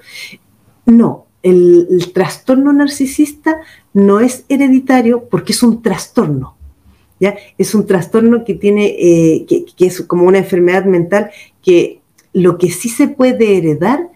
No, 0.86 1.28
el, 1.44 2.12
trastorno 2.14 2.74
narcisista 2.74 3.62
no 3.94 4.20
es 4.20 4.44
hereditario 4.50 5.30
porque 5.30 5.54
es 5.54 5.64
un 5.64 5.82
trastorno. 5.82 6.58
¿ya? 7.20 7.36
Es 7.58 7.74
un 7.76 7.86
trastorno 7.86 8.44
que 8.44 8.56
tiene, 8.56 8.88
eh, 8.88 9.46
que, 9.48 9.66
que 9.66 9.86
es 9.86 10.02
como 10.02 10.26
una 10.26 10.40
enfermedad 10.40 10.86
mental 10.86 11.32
que 11.62 12.02
lo 12.34 12.58
que 12.58 12.72
sí 12.72 12.90
se 12.90 13.08
puede 13.08 13.58
heredar 13.58 14.10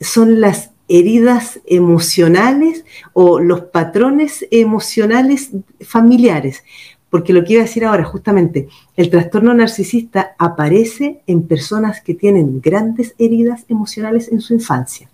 son 0.00 0.40
las 0.40 0.71
heridas 0.92 1.58
emocionales 1.64 2.84
o 3.14 3.40
los 3.40 3.62
patrones 3.62 4.46
emocionales 4.50 5.50
familiares. 5.80 6.64
Porque 7.08 7.32
lo 7.32 7.44
que 7.44 7.54
iba 7.54 7.62
a 7.62 7.66
decir 7.66 7.84
ahora, 7.86 8.04
justamente, 8.04 8.68
el 8.96 9.08
trastorno 9.08 9.54
narcisista 9.54 10.34
aparece 10.38 11.22
en 11.26 11.46
personas 11.46 12.02
que 12.02 12.14
tienen 12.14 12.60
grandes 12.60 13.14
heridas 13.18 13.64
emocionales 13.68 14.30
en 14.30 14.42
su 14.42 14.52
infancia. 14.52 15.08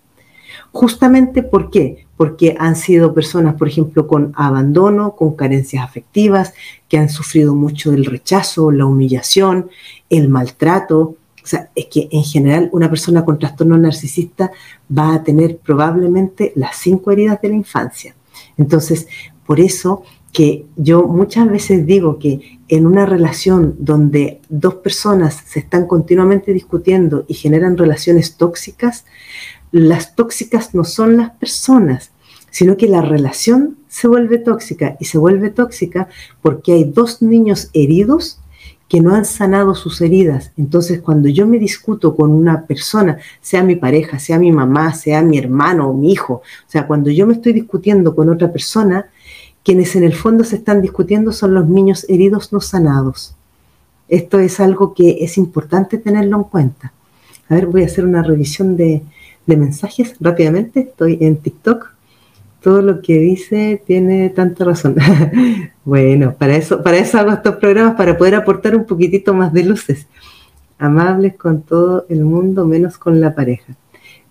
Justamente 0.71 1.43
¿por 1.43 1.69
qué? 1.69 2.05
Porque 2.17 2.55
han 2.59 2.75
sido 2.75 3.13
personas, 3.13 3.55
por 3.55 3.69
ejemplo, 3.69 4.05
con 4.05 4.33
abandono, 4.35 5.15
con 5.15 5.35
carencias 5.35 5.83
afectivas, 5.83 6.53
que 6.89 6.97
han 6.97 7.09
sufrido 7.09 7.55
mucho 7.55 7.91
del 7.91 8.05
rechazo, 8.05 8.71
la 8.71 8.85
humillación, 8.85 9.69
el 10.09 10.27
maltrato, 10.27 11.15
o 11.43 11.47
sea, 11.47 11.69
es 11.75 11.85
que 11.87 12.07
en 12.11 12.23
general 12.23 12.69
una 12.71 12.89
persona 12.89 13.25
con 13.25 13.39
trastorno 13.39 13.77
narcisista 13.77 14.51
va 14.95 15.13
a 15.13 15.23
tener 15.23 15.57
probablemente 15.57 16.51
las 16.55 16.77
cinco 16.77 17.11
heridas 17.11 17.41
de 17.41 17.49
la 17.49 17.55
infancia. 17.55 18.15
Entonces, 18.57 19.07
por 19.45 19.59
eso 19.59 20.03
que 20.31 20.65
yo 20.75 21.07
muchas 21.07 21.49
veces 21.49 21.85
digo 21.85 22.19
que 22.19 22.59
en 22.67 22.85
una 22.85 23.05
relación 23.05 23.75
donde 23.79 24.41
dos 24.47 24.75
personas 24.75 25.43
se 25.47 25.59
están 25.59 25.87
continuamente 25.87 26.53
discutiendo 26.53 27.25
y 27.27 27.33
generan 27.33 27.77
relaciones 27.77 28.35
tóxicas, 28.35 29.05
las 29.71 30.15
tóxicas 30.15 30.75
no 30.75 30.83
son 30.83 31.17
las 31.17 31.31
personas, 31.31 32.11
sino 32.51 32.77
que 32.77 32.87
la 32.87 33.01
relación 33.01 33.77
se 33.87 34.07
vuelve 34.07 34.37
tóxica 34.37 34.97
y 34.99 35.05
se 35.05 35.17
vuelve 35.17 35.49
tóxica 35.49 36.09
porque 36.41 36.73
hay 36.73 36.83
dos 36.83 37.21
niños 37.21 37.69
heridos 37.73 38.39
que 38.89 38.99
no 38.99 39.13
han 39.13 39.23
sanado 39.23 39.75
sus 39.75 40.01
heridas. 40.01 40.51
Entonces, 40.57 40.99
cuando 40.99 41.29
yo 41.29 41.45
me 41.45 41.59
discuto 41.59 42.15
con 42.15 42.31
una 42.31 42.65
persona, 42.65 43.19
sea 43.39 43.63
mi 43.63 43.75
pareja, 43.75 44.17
sea 44.17 44.39
mi 44.39 44.51
mamá, 44.51 44.93
sea 44.95 45.21
mi 45.21 45.37
hermano 45.37 45.89
o 45.89 45.93
mi 45.93 46.11
hijo, 46.11 46.33
o 46.33 46.71
sea, 46.71 46.87
cuando 46.87 47.11
yo 47.11 47.27
me 47.27 47.33
estoy 47.33 47.53
discutiendo 47.53 48.15
con 48.15 48.29
otra 48.29 48.51
persona, 48.51 49.05
quienes 49.63 49.95
en 49.95 50.03
el 50.03 50.15
fondo 50.15 50.43
se 50.43 50.55
están 50.55 50.81
discutiendo 50.81 51.31
son 51.31 51.53
los 51.53 51.67
niños 51.69 52.05
heridos 52.09 52.51
no 52.51 52.59
sanados. 52.59 53.35
Esto 54.07 54.39
es 54.39 54.59
algo 54.59 54.95
que 54.95 55.23
es 55.23 55.37
importante 55.37 55.99
tenerlo 55.99 56.37
en 56.37 56.43
cuenta. 56.45 56.91
A 57.47 57.53
ver, 57.53 57.67
voy 57.67 57.83
a 57.83 57.85
hacer 57.85 58.05
una 58.05 58.23
revisión 58.23 58.75
de, 58.75 59.03
mensajes 59.45 60.15
rápidamente. 60.19 60.81
Estoy 60.81 61.17
en 61.21 61.37
TikTok 61.37 61.91
todo 62.61 62.81
lo 62.81 63.01
que 63.01 63.17
dice 63.17 63.81
tiene 63.85 64.29
tanta 64.29 64.65
razón. 64.65 64.95
bueno, 65.85 66.35
para 66.37 66.55
eso, 66.55 66.83
para 66.83 66.97
eso 66.97 67.17
hago 67.17 67.31
estos 67.31 67.55
programas, 67.55 67.95
para 67.95 68.17
poder 68.17 68.35
aportar 68.35 68.75
un 68.75 68.85
poquitito 68.85 69.33
más 69.33 69.53
de 69.53 69.63
luces. 69.63 70.07
Amables 70.77 71.35
con 71.35 71.61
todo 71.61 72.05
el 72.09 72.23
mundo, 72.23 72.65
menos 72.65 72.97
con 72.97 73.19
la 73.19 73.35
pareja. 73.35 73.75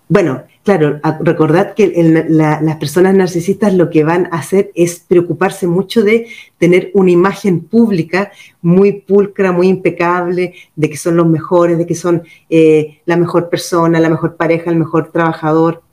Bueno, 0.07 0.43
claro, 0.63 0.99
recordad 1.19 1.75
que 1.75 1.93
las 2.27 2.75
personas 2.77 3.13
narcisistas 3.13 3.75
lo 3.75 3.91
que 3.91 4.03
van 4.03 4.25
a 4.31 4.39
hacer 4.39 4.71
es 4.73 5.05
preocuparse 5.07 5.67
mucho 5.67 6.01
de 6.03 6.25
tener 6.57 6.89
una 6.95 7.11
imagen 7.11 7.61
pública 7.61 8.31
muy 8.59 8.93
pulcra, 8.93 9.51
muy 9.51 9.67
impecable, 9.67 10.55
de 10.75 10.89
que 10.89 10.97
son 10.97 11.15
los 11.15 11.27
mejores, 11.27 11.77
de 11.77 11.85
que 11.85 11.93
son 11.93 12.23
eh, 12.49 13.01
la 13.05 13.17
mejor 13.17 13.49
persona, 13.49 13.99
la 13.99 14.09
mejor 14.09 14.35
pareja, 14.35 14.71
el 14.71 14.77
mejor 14.77 15.11
trabajador 15.11 15.83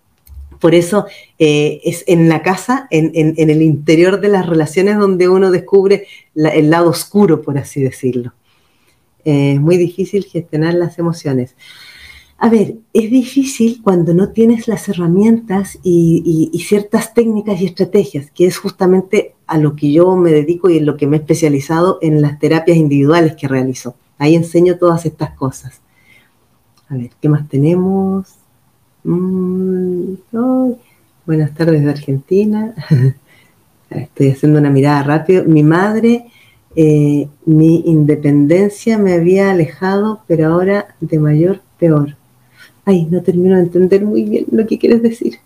por 0.60 0.74
eso 0.74 1.06
eh, 1.38 1.80
es 1.84 2.04
en 2.06 2.28
la 2.28 2.42
casa, 2.42 2.86
en, 2.90 3.34
el 3.36 3.62
interior 3.62 4.20
de 4.20 4.28
las 4.28 4.46
relaciones 4.46 4.98
donde 4.98 5.28
uno 5.28 5.50
descubre 5.50 6.06
el 6.34 6.70
lado 6.70 6.90
oscuro, 6.90 7.42
por 7.42 7.58
así 7.58 7.82
decirlo. 7.82 8.32
Eh, 9.24 9.54
es 9.54 9.60
muy 9.60 9.76
difícil 9.76 10.24
gestionar 10.24 10.74
las 10.74 10.98
emociones. 10.98 11.56
A 12.38 12.50
ver, 12.50 12.76
es 12.92 13.10
difícil 13.10 13.80
cuando 13.82 14.12
no 14.12 14.30
tienes 14.30 14.68
las 14.68 14.88
herramientas 14.88 15.78
y, 15.82 16.50
ciertas 16.66 17.14
técnicas 17.14 17.60
y 17.60 17.66
estrategias, 17.66 18.30
que 18.30 18.46
es 18.46 18.58
justamente 18.58 19.34
a 19.46 19.56
lo 19.58 19.74
que 19.74 19.90
yo 19.90 20.16
me 20.16 20.32
dedico 20.32 20.68
y 20.68 20.76
en 20.76 20.86
lo 20.86 20.96
que 20.96 21.06
me 21.06 21.16
he 21.16 21.20
especializado 21.20 21.98
en 22.02 22.20
las 22.20 22.38
terapias 22.38 22.76
individuales 22.76 23.36
que 23.36 23.48
realizo. 23.48 23.96
Ahí 24.18 24.34
enseño 24.34 24.76
todas 24.76 25.06
estas 25.06 25.30
cosas. 25.30 25.80
A 26.88 26.96
ver, 26.96 27.10
¿qué 27.20 27.28
más 27.28 27.48
tenemos? 27.48 28.45
Mm, 29.06 30.14
buenas 31.26 31.54
tardes 31.54 31.84
de 31.84 31.90
Argentina. 31.90 32.74
Estoy 33.90 34.30
haciendo 34.30 34.58
una 34.58 34.68
mirada 34.68 35.04
rápido. 35.04 35.44
Mi 35.44 35.62
madre, 35.62 36.26
eh, 36.74 37.28
mi 37.44 37.84
independencia 37.86 38.98
me 38.98 39.12
había 39.12 39.52
alejado, 39.52 40.22
pero 40.26 40.48
ahora 40.48 40.96
de 41.00 41.20
mayor 41.20 41.60
peor. 41.78 42.16
Ay, 42.84 43.06
no 43.08 43.22
termino 43.22 43.54
de 43.54 43.62
entender 43.62 44.04
muy 44.04 44.24
bien 44.24 44.46
lo 44.50 44.66
que 44.66 44.76
quieres 44.76 45.02
decir. 45.02 45.38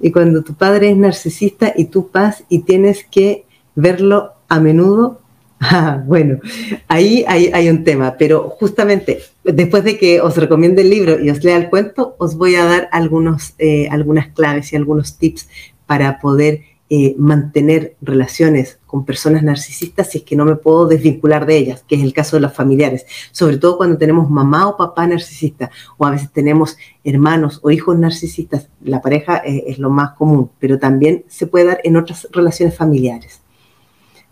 Y 0.00 0.10
cuando 0.10 0.42
tu 0.42 0.54
padre 0.54 0.90
es 0.90 0.96
narcisista 0.96 1.72
y 1.76 1.84
tú 1.84 2.08
paz 2.08 2.42
y 2.48 2.62
tienes 2.62 3.04
que 3.04 3.44
verlo 3.76 4.32
a 4.48 4.58
menudo, 4.58 5.20
Ah, 5.60 6.02
bueno, 6.06 6.38
ahí 6.86 7.24
hay, 7.26 7.68
un 7.68 7.82
tema, 7.82 8.16
pero 8.16 8.48
justamente 8.48 9.20
después 9.42 9.82
de 9.82 9.98
que 9.98 10.20
os 10.20 10.36
recomiende 10.36 10.82
el 10.82 10.90
libro 10.90 11.18
y 11.18 11.30
os 11.30 11.42
lea 11.42 11.56
el 11.56 11.68
cuento, 11.68 12.14
os 12.18 12.36
voy 12.36 12.54
a 12.54 12.64
dar 12.64 12.88
algunos, 12.92 13.54
eh, 13.58 13.88
algunas 13.90 14.28
claves 14.28 14.72
y 14.72 14.76
algunos 14.76 15.18
tips 15.18 15.48
para 15.86 16.20
poder 16.20 16.62
eh, 16.90 17.14
mantener 17.18 17.96
relaciones 18.00 18.78
con 18.86 19.04
personas 19.04 19.42
narcisistas 19.42 20.10
si 20.10 20.18
es 20.18 20.24
que 20.24 20.36
no 20.36 20.46
me 20.46 20.56
puedo 20.56 20.86
desvincular 20.86 21.44
de 21.44 21.58
ellas, 21.58 21.84
que 21.86 21.96
es 21.96 22.02
el 22.02 22.14
caso 22.14 22.36
de 22.36 22.40
los 22.40 22.54
familiares, 22.54 23.04
sobre 23.30 23.58
todo 23.58 23.76
cuando 23.76 23.98
tenemos 23.98 24.30
mamá 24.30 24.66
o 24.68 24.76
papá 24.78 25.06
narcisista, 25.06 25.70
o 25.98 26.06
a 26.06 26.12
veces 26.12 26.32
tenemos 26.32 26.78
hermanos 27.04 27.60
o 27.62 27.70
hijos 27.70 27.98
narcisistas, 27.98 28.70
la 28.82 29.02
pareja 29.02 29.42
eh, 29.44 29.64
es 29.66 29.78
lo 29.78 29.90
más 29.90 30.12
común, 30.12 30.50
pero 30.58 30.78
también 30.78 31.24
se 31.28 31.46
puede 31.46 31.66
dar 31.66 31.80
en 31.84 31.96
otras 31.96 32.26
relaciones 32.32 32.74
familiares. 32.74 33.42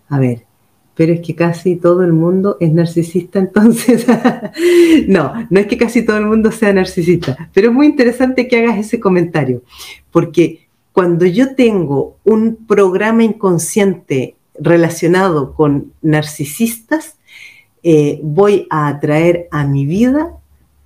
A 0.08 0.18
ver, 0.18 0.46
pero 0.96 1.12
es 1.12 1.20
que 1.20 1.37
casi 1.37 1.76
todo 1.76 2.02
el 2.02 2.12
mundo 2.12 2.56
es 2.59 2.72
narcisista, 2.72 3.38
entonces, 3.46 4.06
no, 5.06 5.32
no 5.48 5.61
es 5.61 5.66
que 5.66 5.76
casi 5.76 6.04
todo 6.04 6.16
el 6.16 6.26
mundo 6.26 6.50
sea 6.50 6.72
narcisista, 6.72 7.50
pero 7.52 7.68
es 7.68 7.74
muy 7.74 7.87
interesante 7.87 8.48
que 8.48 8.59
hagas 8.59 8.78
ese 8.78 8.98
comentario, 8.98 9.62
porque 10.11 10.66
cuando 10.92 11.26
yo 11.26 11.54
tengo 11.54 12.16
un 12.24 12.56
programa 12.66 13.22
inconsciente 13.22 14.35
relacionado 14.59 15.54
con 15.54 15.92
narcisistas, 16.00 17.18
eh, 17.82 18.18
voy 18.22 18.66
a 18.70 18.88
atraer 18.88 19.46
a 19.50 19.66
mi 19.66 19.85
vida 19.85 20.32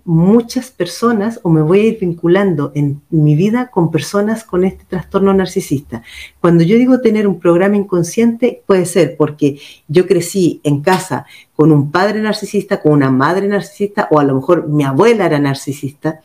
muchas 0.04 0.70
personas 0.70 1.40
o 1.42 1.50
me 1.50 1.62
voy 1.62 1.80
a 1.80 1.84
ir 1.84 1.98
vinculando 2.00 2.72
en 2.74 3.02
mi 3.10 3.34
vida 3.34 3.70
con 3.70 3.90
personas 3.90 4.44
con 4.44 4.64
este 4.64 4.84
trastorno 4.84 5.32
narcisista. 5.34 6.02
Cuando 6.40 6.64
yo 6.64 6.76
digo 6.76 7.00
tener 7.00 7.26
un 7.26 7.38
programa 7.38 7.76
inconsciente, 7.76 8.62
puede 8.66 8.86
ser 8.86 9.16
porque 9.16 9.60
yo 9.88 10.06
crecí 10.06 10.60
en 10.64 10.80
casa 10.80 11.26
con 11.54 11.72
un 11.72 11.90
padre 11.90 12.20
narcisista, 12.20 12.80
con 12.80 12.92
una 12.92 13.10
madre 13.10 13.46
narcisista, 13.48 14.08
o 14.10 14.18
a 14.18 14.24
lo 14.24 14.34
mejor 14.34 14.68
mi 14.68 14.84
abuela 14.84 15.26
era 15.26 15.38
narcisista. 15.38 16.20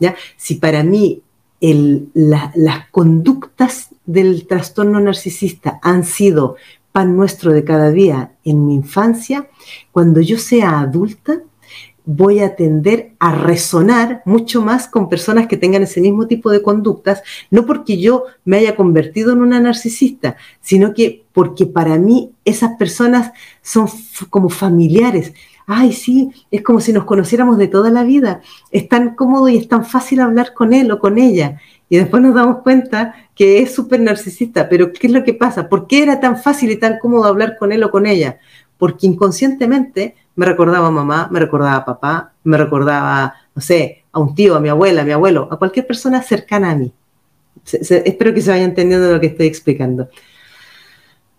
¿ya? 0.00 0.14
Si 0.36 0.56
para 0.56 0.82
mí 0.82 1.22
las 1.60 2.88
conductas 2.90 3.88
del 4.06 4.46
trastorno 4.46 5.00
narcisista 5.00 5.80
han 5.82 6.04
sido 6.04 6.56
pan 6.92 7.16
nuestro 7.16 7.52
de 7.52 7.64
cada 7.64 7.90
día 7.90 8.32
en 8.44 8.66
mi 8.66 8.74
infancia, 8.74 9.48
cuando 9.92 10.20
yo 10.20 10.38
sea 10.38 10.80
adulta, 10.80 11.42
voy 12.10 12.40
a 12.40 12.56
tender 12.56 13.12
a 13.18 13.34
resonar 13.34 14.22
mucho 14.24 14.62
más 14.62 14.88
con 14.88 15.10
personas 15.10 15.46
que 15.46 15.58
tengan 15.58 15.82
ese 15.82 16.00
mismo 16.00 16.26
tipo 16.26 16.50
de 16.50 16.62
conductas, 16.62 17.22
no 17.50 17.66
porque 17.66 17.98
yo 18.00 18.24
me 18.46 18.56
haya 18.56 18.76
convertido 18.76 19.30
en 19.34 19.42
una 19.42 19.60
narcisista, 19.60 20.38
sino 20.62 20.94
que 20.94 21.26
porque 21.34 21.66
para 21.66 21.98
mí 21.98 22.32
esas 22.46 22.78
personas 22.78 23.32
son 23.60 23.88
como 24.30 24.48
familiares, 24.48 25.34
ay, 25.66 25.92
sí, 25.92 26.30
es 26.50 26.62
como 26.62 26.80
si 26.80 26.94
nos 26.94 27.04
conociéramos 27.04 27.58
de 27.58 27.68
toda 27.68 27.90
la 27.90 28.04
vida, 28.04 28.40
es 28.70 28.88
tan 28.88 29.14
cómodo 29.14 29.50
y 29.50 29.58
es 29.58 29.68
tan 29.68 29.84
fácil 29.84 30.20
hablar 30.20 30.54
con 30.54 30.72
él 30.72 30.90
o 30.90 30.98
con 30.98 31.18
ella. 31.18 31.60
Y 31.90 31.98
después 31.98 32.22
nos 32.22 32.34
damos 32.34 32.62
cuenta 32.62 33.14
que 33.34 33.60
es 33.60 33.74
súper 33.74 34.00
narcisista, 34.00 34.70
pero 34.70 34.94
¿qué 34.94 35.08
es 35.08 35.12
lo 35.12 35.24
que 35.24 35.34
pasa? 35.34 35.68
¿Por 35.68 35.86
qué 35.86 36.02
era 36.02 36.20
tan 36.20 36.38
fácil 36.38 36.70
y 36.70 36.76
tan 36.76 36.98
cómodo 36.98 37.24
hablar 37.24 37.58
con 37.58 37.70
él 37.70 37.84
o 37.84 37.90
con 37.90 38.06
ella? 38.06 38.38
Porque 38.78 39.06
inconscientemente 39.06 40.14
me 40.38 40.46
recordaba 40.46 40.86
a 40.86 40.90
mamá, 40.92 41.28
me 41.32 41.40
recordaba 41.40 41.74
a 41.74 41.84
papá, 41.84 42.32
me 42.44 42.56
recordaba, 42.56 43.34
no 43.56 43.60
sé, 43.60 44.04
a 44.12 44.20
un 44.20 44.36
tío, 44.36 44.54
a 44.54 44.60
mi 44.60 44.68
abuela, 44.68 45.02
a 45.02 45.04
mi 45.04 45.10
abuelo, 45.10 45.48
a 45.50 45.56
cualquier 45.56 45.84
persona 45.84 46.22
cercana 46.22 46.70
a 46.70 46.76
mí. 46.76 46.92
espero 47.64 48.32
que 48.32 48.40
se 48.40 48.52
vaya 48.52 48.62
entendiendo 48.62 49.10
lo 49.12 49.18
que 49.18 49.26
estoy 49.26 49.48
explicando. 49.48 50.08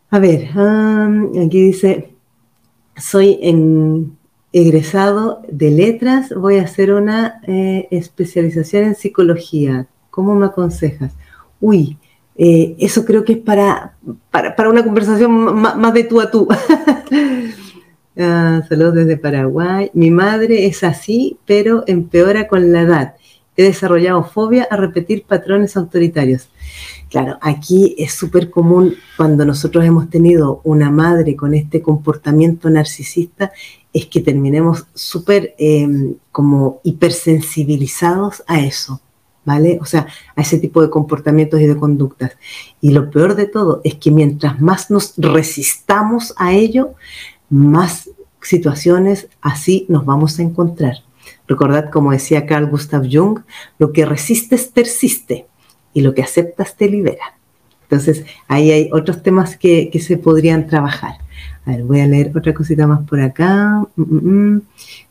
A 0.09 0.19
ver, 0.19 0.49
aquí 0.49 1.61
dice, 1.61 2.13
soy 2.97 3.39
egresado 4.51 5.43
de 5.49 5.71
letras, 5.71 6.33
voy 6.35 6.57
a 6.57 6.63
hacer 6.63 6.91
una 6.91 7.39
eh, 7.47 7.87
especialización 7.91 8.83
en 8.83 8.95
psicología. 8.95 9.87
¿Cómo 10.09 10.35
me 10.35 10.47
aconsejas? 10.47 11.13
Uy, 11.61 11.97
eh, 12.35 12.75
eso 12.79 13.05
creo 13.05 13.23
que 13.23 13.33
es 13.33 13.39
para, 13.39 13.95
para, 14.29 14.69
una 14.69 14.83
conversación 14.83 15.31
más, 15.31 15.93
de 15.93 16.03
tú 16.03 16.19
a 16.19 16.29
tú. 16.29 16.49
Ah, 18.21 18.61
saludos 18.67 18.95
desde 18.95 19.15
Paraguay. 19.15 19.91
Mi 19.93 20.11
madre 20.11 20.65
es 20.65 20.83
así, 20.83 21.37
pero 21.45 21.85
empeora 21.87 22.49
con 22.49 22.73
la 22.73 22.81
edad. 22.81 23.15
He 23.55 23.63
desarrollado 23.63 24.25
fobia 24.25 24.67
a 24.69 24.75
repetir 24.75 25.23
patrones 25.23 25.77
autoritarios. 25.77 26.49
Claro, 27.09 27.37
aquí 27.41 27.95
es 27.97 28.11
súper 28.13 28.49
común 28.49 28.95
cuando 29.15 29.45
nosotros 29.45 29.85
hemos 29.85 30.09
tenido 30.09 30.59
una 30.65 30.91
madre 30.91 31.37
con 31.37 31.53
este 31.53 31.81
comportamiento 31.81 32.69
narcisista, 32.69 33.53
es 33.93 34.05
que 34.07 34.19
terminemos 34.19 34.85
súper 34.93 35.55
em, 35.57 36.15
como 36.33 36.81
hipersensibilizados 36.83 38.43
a 38.47 38.59
eso, 38.59 38.99
¿vale? 39.45 39.79
O 39.81 39.85
sea, 39.85 40.07
a 40.35 40.41
ese 40.41 40.59
tipo 40.59 40.81
de 40.81 40.89
comportamientos 40.89 41.61
y 41.61 41.67
de 41.67 41.77
conductas. 41.77 42.33
Y 42.81 42.91
lo 42.91 43.09
peor 43.09 43.35
de 43.35 43.45
todo 43.45 43.79
es 43.85 43.95
que 43.95 44.11
mientras 44.11 44.59
más 44.59 44.91
nos 44.91 45.13
resistamos 45.15 46.33
a 46.37 46.51
ello, 46.51 46.95
más 47.49 48.09
situaciones 48.41 49.27
así 49.41 49.85
nos 49.89 50.05
vamos 50.05 50.39
a 50.39 50.43
encontrar. 50.43 50.97
Recordad, 51.47 51.89
como 51.89 52.11
decía 52.11 52.45
Carl 52.45 52.67
Gustav 52.67 53.03
Jung, 53.11 53.39
lo 53.77 53.91
que 53.91 54.05
resistes 54.05 54.65
persiste 54.67 55.47
y 55.93 56.01
lo 56.01 56.13
que 56.13 56.21
aceptas 56.21 56.75
te 56.75 56.89
libera. 56.89 57.35
Entonces, 57.83 58.23
ahí 58.47 58.71
hay 58.71 58.89
otros 58.93 59.23
temas 59.23 59.57
que, 59.57 59.89
se 59.99 60.17
podrían 60.17 60.67
trabajar. 60.67 61.15
A 61.65 61.71
ver, 61.71 61.83
voy 61.83 62.01
a 62.01 62.05
leer 62.05 62.31
otra 62.37 62.53
cosita 62.53 62.85
más 62.85 63.07
por 63.07 63.19
acá. 63.19 63.83
Mm, 63.95 64.01
mm, 64.01 64.55
mm. 64.55 64.61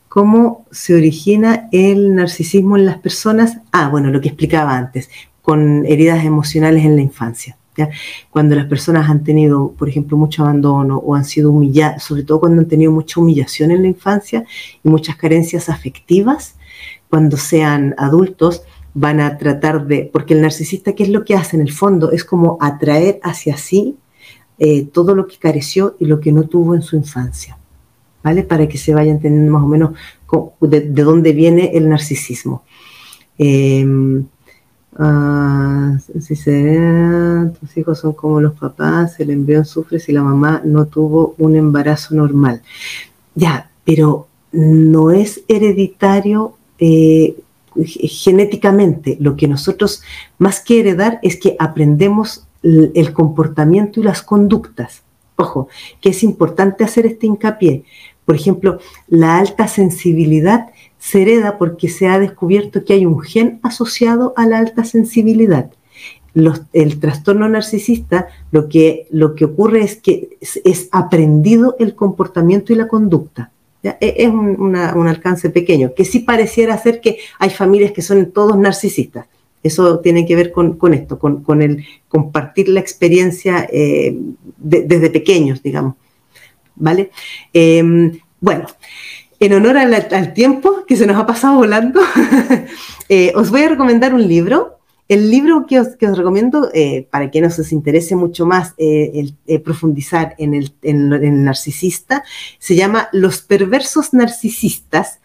¿Cómo 0.07 0.65
se 0.71 0.95
origina 0.95 1.67
el 1.71 2.15
narcisismo 2.15 2.77
en 2.77 2.85
las 2.85 2.97
personas? 2.97 3.59
Ah, 3.71 3.89
bueno, 3.89 4.09
lo 4.09 4.21
que 4.21 4.29
explicaba 4.29 4.75
antes, 4.75 5.09
con 5.41 5.85
heridas 5.85 6.25
emocionales 6.25 6.83
en 6.85 6.95
la 6.95 7.01
infancia. 7.01 7.58
¿Ya? 7.79 7.89
Cuando 8.29 8.55
las 8.55 8.65
personas 8.65 9.09
han 9.09 9.23
tenido, 9.23 9.71
por 9.71 9.87
ejemplo, 9.89 10.17
mucho 10.17 10.43
abandono 10.43 10.97
o 10.97 11.15
han 11.15 11.25
sido 11.25 11.51
humilladas, 11.51 12.03
sobre 12.03 12.23
todo 12.23 12.41
cuando 12.41 12.61
han 12.61 12.67
tenido 12.67 12.91
mucha 12.91 13.19
humillación 13.19 13.71
en 13.71 13.81
la 13.81 13.87
infancia 13.87 14.45
y 14.83 14.89
muchas 14.89 15.15
carencias 15.15 15.69
afectivas, 15.69 16.55
cuando 17.09 17.37
sean 17.37 17.95
adultos, 17.97 18.63
van 18.93 19.19
a 19.19 19.37
tratar 19.37 19.87
de, 19.87 20.09
porque 20.11 20.33
el 20.33 20.41
narcisista, 20.41 20.93
¿qué 20.93 21.03
es 21.03 21.09
lo 21.09 21.23
que 21.23 21.35
hace 21.35 21.55
en 21.55 21.61
el 21.61 21.71
fondo? 21.71 22.11
Es 22.11 22.23
como 22.25 22.57
atraer 22.59 23.19
hacia 23.23 23.55
sí 23.57 23.97
eh, 24.57 24.85
todo 24.85 25.15
lo 25.15 25.25
que 25.27 25.37
careció 25.37 25.95
y 25.99 26.05
lo 26.05 26.19
que 26.19 26.31
no 26.31 26.43
tuvo 26.43 26.75
en 26.75 26.81
su 26.81 26.97
infancia, 26.97 27.57
¿vale? 28.23 28.43
Para 28.43 28.67
que 28.67 28.77
se 28.77 28.93
vaya 28.93 29.11
entendiendo 29.11 29.51
más 29.53 29.63
o 29.63 29.67
menos 29.67 29.91
de, 30.61 30.81
dónde 30.81 31.31
viene 31.33 31.71
el 31.75 31.87
narcisismo. 31.87 32.63
Em, 33.37 34.25
ah, 34.99 35.97
si 36.19 36.35
se, 36.35 37.51
tus 37.59 37.77
hijos 37.77 37.99
son 37.99 38.13
como 38.13 38.39
los 38.39 38.53
papás, 38.53 39.19
el 39.19 39.31
embrión 39.31 39.65
sufre 39.65 39.99
si 39.99 40.11
la 40.11 40.21
mamá 40.21 40.61
no 40.63 40.85
tuvo 40.85 41.33
un 41.39 41.55
embarazo 41.55 42.13
normal. 42.13 42.61
Ya, 43.33 43.71
pero 43.83 44.27
no 44.51 45.11
es 45.11 45.41
hereditario 45.47 46.55
eh, 46.79 47.35
genéticamente 47.85 49.17
lo 49.19 49.35
que 49.35 49.47
nosotros 49.47 50.01
más 50.37 50.59
que 50.59 50.79
heredar 50.79 51.19
es 51.21 51.37
que 51.37 51.55
aprendemos 51.59 52.45
el 52.61 53.13
comportamiento 53.13 53.99
y 53.99 54.03
las 54.03 54.21
conductas. 54.21 55.03
Ojo, 55.35 55.69
que 56.01 56.09
es 56.09 56.23
importante 56.23 56.83
hacer 56.83 57.05
este 57.05 57.25
hincapié. 57.25 57.83
Por 58.25 58.35
ejemplo, 58.35 58.79
la 59.07 59.37
alta 59.37 59.67
sensibilidad 59.67 60.69
se 60.99 61.21
hereda 61.21 61.57
porque 61.57 61.89
se 61.89 62.07
ha 62.07 62.19
descubierto 62.19 62.83
que 62.85 62.93
hay 62.93 63.05
un 63.05 63.19
gen 63.21 63.59
asociado 63.63 64.33
a 64.35 64.45
la 64.45 64.59
alta 64.59 64.83
sensibilidad. 64.83 65.71
el 66.73 66.99
trastorno 66.99 67.49
narcisista 67.49 68.27
lo 68.51 68.69
que, 68.69 69.07
lo 69.09 69.33
que 69.33 69.45
ocurre 69.45 69.81
es 69.81 69.95
que 69.95 70.37
es 70.41 70.89
aprendido 70.91 71.75
el 71.79 71.95
comportamiento 71.95 72.71
y 72.71 72.75
la 72.75 72.87
conducta. 72.87 73.51
E, 73.81 73.97
es 73.99 74.29
un, 74.29 74.75
alcance 74.75 75.49
pequeño, 75.49 75.93
que 75.95 76.05
sí 76.05 76.19
pareciera 76.19 76.77
ser 76.77 76.99
que 76.99 77.19
hay 77.39 77.49
familias 77.49 77.91
que 77.93 78.01
son 78.01 78.31
todos 78.31 78.57
narcisistas. 78.57 79.27
Eso 79.63 79.99
tiene 79.99 80.25
que 80.25 80.35
ver 80.35 80.51
con, 80.51 80.77
esto, 80.93 81.19
con, 81.19 81.61
el 81.61 81.85
compartir 82.07 82.69
la 82.69 82.79
experiencia 82.79 83.67
eh, 83.71 84.17
desde 84.57 85.09
pequeños, 85.09 85.61
digamos. 85.61 85.95
¿Vale? 86.75 87.11
Em, 87.51 88.19
bueno, 88.39 88.67
en 89.39 89.53
honor 89.53 89.77
al, 89.77 90.33
tiempo 90.33 90.85
que 90.85 90.95
se 90.95 91.05
nos 91.07 91.17
ha 91.17 91.25
pasado 91.25 91.55
volando, 91.55 92.01
eh, 93.09 93.31
os 93.35 93.49
voy 93.49 93.63
a 93.63 93.69
recomendar 93.69 94.13
un 94.13 94.27
libro 94.27 94.79
el 95.09 95.31
libro 95.31 95.65
que 95.65 95.79
os, 95.79 95.97
recomiendo, 95.99 96.69
eh, 96.71 97.07
para 97.09 97.31
quienes 97.31 97.57
os 97.57 97.71
interese 97.71 98.15
mucho 98.15 98.45
más 98.45 98.75
eh, 98.77 99.33
eh, 99.47 99.59
profundizar 99.59 100.35
en 100.37 100.53
el, 100.53 101.43
narcisista, 101.43 102.23
se 102.59 102.75
llama 102.75 103.09
Los 103.11 103.41
perversos 103.41 104.13
narcisistas 104.13 105.19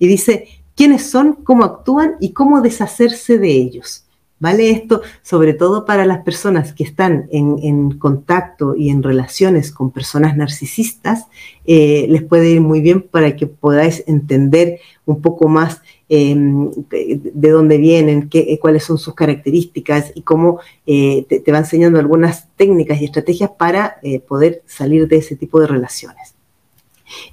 y 0.00 0.08
dice 0.08 0.48
quiénes 0.74 1.08
son, 1.08 1.34
cómo 1.44 1.64
actúan 1.64 2.16
y 2.20 2.32
cómo 2.32 2.60
deshacerse 2.60 3.38
de 3.38 3.50
ellos. 3.50 4.07
¿Vale? 4.40 4.70
Esto 4.70 5.02
sobre 5.22 5.52
todo 5.52 5.84
para 5.84 6.06
las 6.06 6.22
personas 6.22 6.72
que 6.72 6.84
están 6.84 7.28
en, 7.32 7.98
contacto 7.98 8.76
y 8.76 8.90
en 8.90 9.02
relaciones 9.02 9.72
con 9.72 9.90
personas 9.90 10.36
narcisistas, 10.36 11.26
eh, 11.66 12.06
les 12.08 12.22
puede 12.22 12.50
ir 12.50 12.60
muy 12.60 12.80
bien 12.80 13.02
para 13.02 13.34
que 13.34 13.48
podáis 13.48 14.04
entender 14.06 14.78
un 15.06 15.20
poco 15.20 15.48
más 15.48 15.82
em, 16.08 16.70
de 16.70 17.50
dónde 17.50 17.78
vienen, 17.78 18.28
qué, 18.28 18.46
eh, 18.48 18.58
cuáles 18.60 18.84
son 18.84 18.98
sus 18.98 19.14
características 19.14 20.12
y 20.14 20.22
cómo 20.22 20.60
eh, 20.86 21.26
te, 21.28 21.50
va 21.50 21.58
enseñando 21.58 21.98
algunas 21.98 22.48
técnicas 22.54 23.00
y 23.00 23.06
estrategias 23.06 23.50
para 23.50 23.96
poder 24.28 24.62
salir 24.66 25.08
de 25.08 25.16
ese 25.16 25.34
tipo 25.34 25.60
de 25.60 25.66
relaciones. 25.66 26.34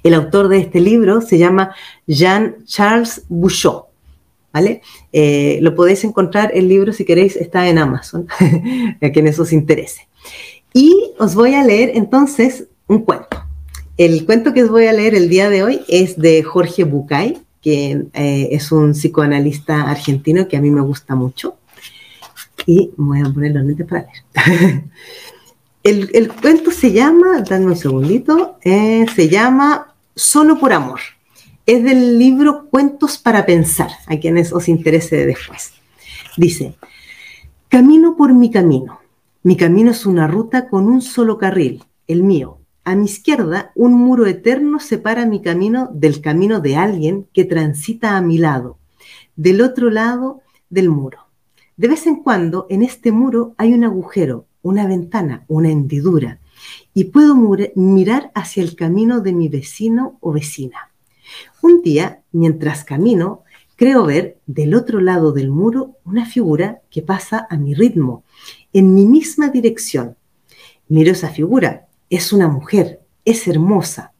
El 0.02 0.14
autor 0.14 0.48
de 0.48 0.58
este 0.58 0.80
libro 0.80 1.20
se 1.20 1.38
llama 1.38 1.74
Jean-Charles 2.06 3.24
Bouchot. 3.28 3.86
¿Vale? 4.56 4.80
Eh, 5.12 5.58
lo 5.60 5.74
podéis 5.74 6.02
encontrar, 6.04 6.50
el 6.54 6.66
libro, 6.66 6.90
si 6.94 7.04
queréis, 7.04 7.36
está 7.36 7.68
en 7.68 7.76
Amazon, 7.76 8.26
a 9.02 9.10
quienes 9.10 9.38
os 9.38 9.52
interese. 9.52 10.08
Y 10.72 11.12
os 11.18 11.34
voy 11.34 11.54
a 11.54 11.62
leer 11.62 11.90
entonces 11.94 12.64
un 12.86 13.00
cuento. 13.00 13.44
El 13.98 14.24
cuento 14.24 14.54
que 14.54 14.62
os 14.62 14.70
voy 14.70 14.86
a 14.86 14.94
leer 14.94 15.14
el 15.14 15.28
día 15.28 15.50
de 15.50 15.62
hoy 15.62 15.82
es 15.88 16.18
de 16.18 16.42
Jorge 16.42 16.84
Bucay, 16.84 17.38
que 17.60 18.06
eh, 18.14 18.48
es 18.50 18.72
un 18.72 18.92
psicoanalista 18.92 19.90
argentino 19.90 20.48
que 20.48 20.56
a 20.56 20.62
mí 20.62 20.70
me 20.70 20.80
gusta 20.80 21.14
mucho. 21.14 21.56
Y 22.64 22.92
voy 22.96 23.20
a 23.20 23.24
poner 23.24 23.52
los 23.52 23.62
lentes 23.62 23.86
para 23.86 24.06
leer. 24.06 24.84
el, 25.82 26.32
cuento 26.32 26.70
se 26.70 26.92
llama, 26.92 27.42
dame 27.42 27.66
un 27.66 27.76
segundito, 27.76 28.56
eh, 28.64 29.04
se 29.14 29.28
llama 29.28 29.94
Solo 30.14 30.58
por 30.58 30.72
Amor 30.72 31.00
es 31.66 31.82
del 31.82 32.16
libro 32.16 32.68
Cuentos 32.70 33.18
para 33.18 33.44
Pensar, 33.44 33.90
a 34.06 34.16
quienes 34.18 34.52
os 34.52 34.68
interese 34.68 35.26
después. 35.26 35.72
Dice, 36.36 36.76
camino 37.68 38.16
por 38.16 38.32
mi 38.32 38.52
camino. 38.52 39.00
Mi 39.42 39.56
camino 39.56 39.90
es 39.90 40.06
una 40.06 40.28
ruta 40.28 40.68
con 40.68 40.86
un 40.86 41.02
solo 41.02 41.38
carril, 41.38 41.82
el 42.06 42.22
mío. 42.22 42.60
A 42.84 42.94
mi 42.94 43.06
izquierda, 43.06 43.72
un 43.74 43.94
muro 43.94 44.26
eterno 44.26 44.78
separa 44.78 45.26
mi 45.26 45.42
camino 45.42 45.90
del 45.92 46.20
camino 46.20 46.60
de 46.60 46.76
alguien 46.76 47.26
que 47.32 47.44
transita 47.44 48.16
a 48.16 48.20
mi 48.20 48.38
lado, 48.38 48.78
del 49.34 49.60
otro 49.60 49.90
lado 49.90 50.42
del 50.70 50.88
muro. 50.88 51.26
De 51.76 51.88
vez 51.88 52.06
en 52.06 52.22
cuando, 52.22 52.68
en 52.70 52.84
este 52.84 53.10
muro 53.10 53.56
hay 53.58 53.74
un 53.74 53.82
agujero, 53.82 54.46
una 54.62 54.86
ventana, 54.86 55.44
una 55.48 55.70
hendidura, 55.70 56.38
y 56.94 57.04
puedo 57.04 57.34
mirar 57.74 58.30
hacia 58.36 58.62
el 58.62 58.76
camino 58.76 59.20
de 59.20 59.32
mi 59.32 59.48
vecino 59.48 60.16
o 60.20 60.30
vecina. 60.30 60.85
Un 61.62 61.82
día, 61.82 62.22
mientras 62.32 62.84
camino, 62.84 63.42
creo 63.76 64.06
ver 64.06 64.38
del 64.46 64.74
otro 64.74 65.00
lado 65.00 65.32
del 65.32 65.50
muro 65.50 65.96
una 66.04 66.26
figura 66.26 66.80
que 66.90 67.02
pasa 67.02 67.46
a 67.50 67.56
mi 67.56 67.74
ritmo, 67.74 68.24
en 68.72 68.94
mi 68.94 69.06
misma 69.06 69.48
dirección. 69.48 70.16
Miro 70.88 71.12
esa 71.12 71.30
figura, 71.30 71.88
es 72.10 72.32
una 72.32 72.48
mujer, 72.48 73.00
es 73.24 73.48
hermosa. 73.48 74.12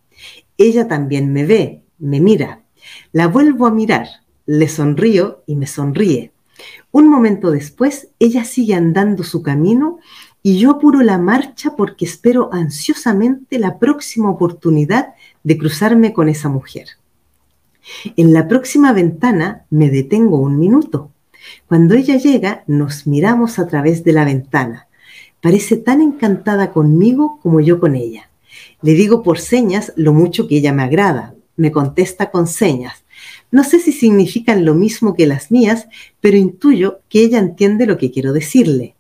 Ella 0.59 0.88
también 0.88 1.33
me 1.33 1.45
ve, 1.45 1.83
me 1.99 2.21
mira. 2.21 2.62
La 3.12 3.29
vuelvo 3.29 3.66
a 3.66 3.71
mirar, 3.71 4.07
le 4.47 4.69
sonrío 4.69 5.42
y 5.47 5.57
me 5.57 5.66
sonríe. 5.66 6.33
Un 6.90 7.09
momento 7.09 7.51
después, 7.51 8.09
ella 8.19 8.45
sigue 8.45 8.75
andando 8.75 9.23
su 9.23 9.42
camino 9.42 9.99
y 10.46 10.61
yo 10.61 10.70
apuro 10.70 11.02
la 11.02 11.18
marcha 11.18 11.74
porque 11.74 12.04
espero 12.04 12.50
ansiosamente 12.52 13.59
la 13.59 13.80
próxima 13.80 14.30
oportunidad 14.30 15.14
de 15.42 15.59
cruzarme 15.59 16.12
con 16.12 16.28
esa 16.28 16.48
mujer. 16.48 16.87
En 18.14 18.32
la 18.32 18.46
próxima 18.46 18.92
ventana 18.92 19.64
me 19.70 19.90
detengo 19.90 20.38
un 20.38 20.56
minuto. 20.61 21.11
Cuando 21.66 21.96
ella 21.96 22.16
llega, 22.16 22.62
nos 22.68 23.09
miramos 23.09 23.59
a 23.59 23.66
través 23.66 24.04
de 24.04 24.12
la 24.12 24.24
ventana. 24.24 24.87
Parece 25.42 25.78
tan 25.78 26.00
encantada 26.00 26.70
conmigo 26.70 27.40
como 27.42 27.59
yo 27.59 27.80
con 27.80 27.96
ella. 27.96 28.30
Le 28.82 28.92
digo 28.92 29.24
por 29.24 29.40
señas 29.40 29.92
lo 29.96 30.12
mucho 30.12 30.46
que 30.46 30.59
ella 30.59 30.72
me 30.72 30.85
agrada. 30.85 31.35
Me 31.56 31.72
contesta 31.72 32.30
con 32.30 32.46
señas. 32.46 33.02
No 33.50 33.64
sé 33.64 33.80
si 33.80 33.90
significan 33.90 34.64
lo 34.64 34.76
mismo 34.76 35.16
que 35.16 35.26
las 35.26 35.50
mías, 35.50 35.88
pero 36.20 36.37
intuyo 36.37 37.00
que 37.09 37.22
ella 37.22 37.40
entiende 37.40 37.85
lo 37.85 37.98
que 37.98 38.12
quiero 38.12 38.32
decirle. 38.32 38.95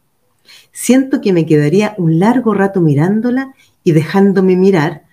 Siento 0.78 1.22
que 1.22 1.32
me 1.32 1.46
quedaría 1.46 1.94
un 1.96 2.18
largo 2.18 2.52
rato 2.52 2.82
mirándola 2.82 3.54
y 3.82 3.92
dejándome 3.92 4.56
mirar, 4.56 5.04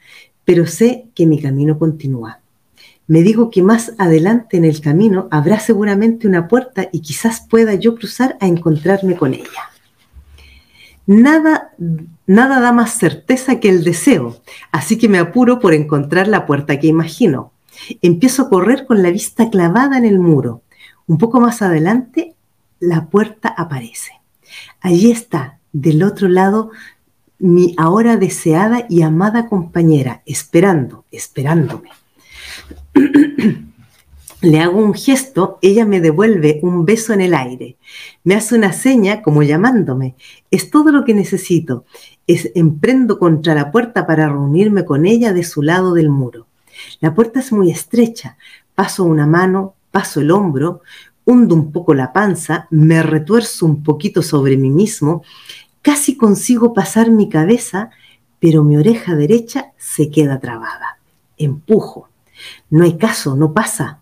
pero 0.44 0.68
sé 0.68 1.06
que 1.16 1.26
mi 1.26 1.42
camino 1.42 1.80
continúa 1.80 2.44
me 3.08 3.22
digo 3.22 3.50
que 3.50 3.62
más 3.62 3.94
adelante 3.98 4.58
en 4.58 4.66
el 4.66 4.80
camino 4.80 5.28
habrá 5.30 5.60
seguramente 5.60 6.28
una 6.28 6.48
puerta 6.48 6.88
y 6.92 7.02
quizás 7.02 7.46
pueda 7.50 7.74
yo 7.76 7.96
cruzar 7.96 8.38
a 8.40 8.48
encontrarme 8.48 9.16
con 9.16 9.34
ella. 9.34 9.70
Nada, 11.06 11.74
nada 12.28 12.62
da 12.62 12.72
más 12.72 12.92
certeza 12.92 13.60
que 13.60 13.68
el 13.68 13.84
deseo, 13.84 14.42
así 14.72 14.98
que 14.98 15.10
me 15.10 15.20
apuro 15.20 15.60
por 15.60 15.74
encontrar 15.74 16.30
la 16.30 16.46
puerta 16.46 16.80
que 16.80 16.88
imagino. 16.88 17.52
Empiezo 18.02 18.44
a 18.44 18.50
correr 18.50 18.86
con 18.86 19.04
la 19.04 19.12
vista 19.12 19.50
clavada 19.50 19.98
en 19.98 20.06
el 20.06 20.20
muro. 20.20 20.62
Un 21.06 21.18
poco 21.18 21.42
más 21.42 21.62
adelante, 21.62 22.36
la 22.80 23.08
puerta 23.08 23.50
aparece. 23.50 24.23
Allí 24.82 25.12
está, 25.12 25.60
del 25.72 26.04
otro 26.04 26.28
lado, 26.28 26.72
mi 27.40 27.74
ahora 27.78 28.18
deseada 28.18 28.86
y 28.90 29.02
amada 29.02 29.50
compañera, 29.50 30.22
esperando, 30.26 31.06
esperándome. 31.12 31.90
Le 34.42 34.60
hago 34.60 34.78
un 34.78 34.94
gesto, 34.94 35.58
ella 35.62 35.86
me 35.86 36.02
devuelve 36.02 36.60
un 36.64 36.84
beso 36.84 37.14
en 37.14 37.22
el 37.22 37.34
aire. 37.34 37.78
Me 38.26 38.36
hace 38.36 38.56
una 38.56 38.74
seña 38.74 39.22
como 39.22 39.42
llamándome. 39.42 40.16
Es 40.52 40.70
todo 40.70 40.92
lo 40.92 41.06
que 41.06 41.14
necesito. 41.14 41.86
Es, 42.28 42.52
emprendo 42.54 43.20
contra 43.20 43.56
la 43.56 43.72
puerta 43.72 44.06
para 44.06 44.28
reunirme 44.28 44.84
con 44.84 45.06
ella 45.06 45.32
de 45.32 45.44
su 45.44 45.62
lado 45.62 45.94
del 45.94 46.10
muro. 46.10 46.48
La 47.00 47.14
puerta 47.14 47.40
es 47.40 47.54
muy 47.54 47.72
estrecha. 47.72 48.36
Paso 48.76 49.06
una 49.06 49.26
mano, 49.26 49.76
paso 49.92 50.20
el 50.20 50.30
hombro, 50.30 50.82
hundo 51.26 51.56
un 51.56 51.72
poco 51.72 51.94
la 51.94 52.14
panza, 52.14 52.68
me 52.70 53.02
retuerzo 53.04 53.66
un 53.66 53.84
poquito 53.84 54.22
sobre 54.22 54.58
mí 54.58 54.70
mismo, 54.70 55.24
casi 55.82 56.18
consigo 56.18 56.74
pasar 56.74 57.12
mi 57.12 57.30
cabeza, 57.30 57.92
pero 58.40 58.64
mi 58.64 58.78
oreja 58.78 59.16
derecha 59.16 59.72
se 59.78 60.10
queda 60.10 60.40
trabada. 60.40 61.00
Empujo. 61.38 62.10
No 62.70 62.84
hay 62.84 62.98
caso, 62.98 63.36
no 63.36 63.54
pasa. 63.54 64.02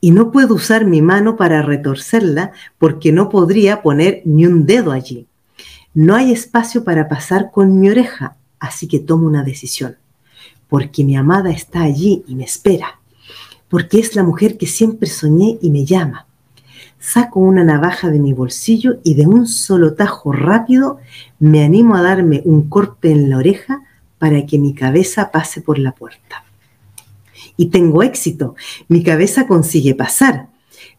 Y 0.00 0.12
no 0.12 0.30
puedo 0.30 0.54
usar 0.54 0.84
mi 0.84 1.02
mano 1.02 1.36
para 1.36 1.62
retorcerla 1.62 2.52
porque 2.78 3.12
no 3.12 3.28
podría 3.28 3.82
poner 3.82 4.22
ni 4.24 4.46
un 4.46 4.64
dedo 4.66 4.92
allí. 4.92 5.26
No 5.94 6.14
hay 6.14 6.32
espacio 6.32 6.84
para 6.84 7.08
pasar 7.08 7.50
con 7.50 7.80
mi 7.80 7.90
oreja, 7.90 8.36
así 8.60 8.86
que 8.86 9.00
tomo 9.00 9.26
una 9.26 9.42
decisión. 9.42 9.96
Porque 10.68 11.02
mi 11.02 11.16
amada 11.16 11.50
está 11.50 11.82
allí 11.82 12.22
y 12.28 12.36
me 12.36 12.44
espera. 12.44 13.00
Porque 13.68 13.98
es 13.98 14.14
la 14.14 14.22
mujer 14.22 14.56
que 14.56 14.66
siempre 14.66 15.08
soñé 15.08 15.58
y 15.60 15.70
me 15.70 15.84
llama. 15.84 16.27
Saco 16.98 17.40
una 17.40 17.64
navaja 17.64 18.10
de 18.10 18.18
mi 18.18 18.32
bolsillo 18.32 18.98
y 19.04 19.14
de 19.14 19.26
un 19.26 19.46
solo 19.46 19.94
tajo 19.94 20.32
rápido 20.32 20.98
me 21.38 21.64
animo 21.64 21.96
a 21.96 22.02
darme 22.02 22.42
un 22.44 22.68
corte 22.68 23.10
en 23.10 23.30
la 23.30 23.38
oreja 23.38 23.82
para 24.18 24.44
que 24.46 24.58
mi 24.58 24.74
cabeza 24.74 25.30
pase 25.30 25.60
por 25.60 25.78
la 25.78 25.92
puerta 25.92 26.44
y 27.58 27.66
tengo 27.66 28.02
éxito. 28.02 28.54
Mi 28.88 29.02
cabeza 29.02 29.46
consigue 29.46 29.94
pasar, 29.94 30.48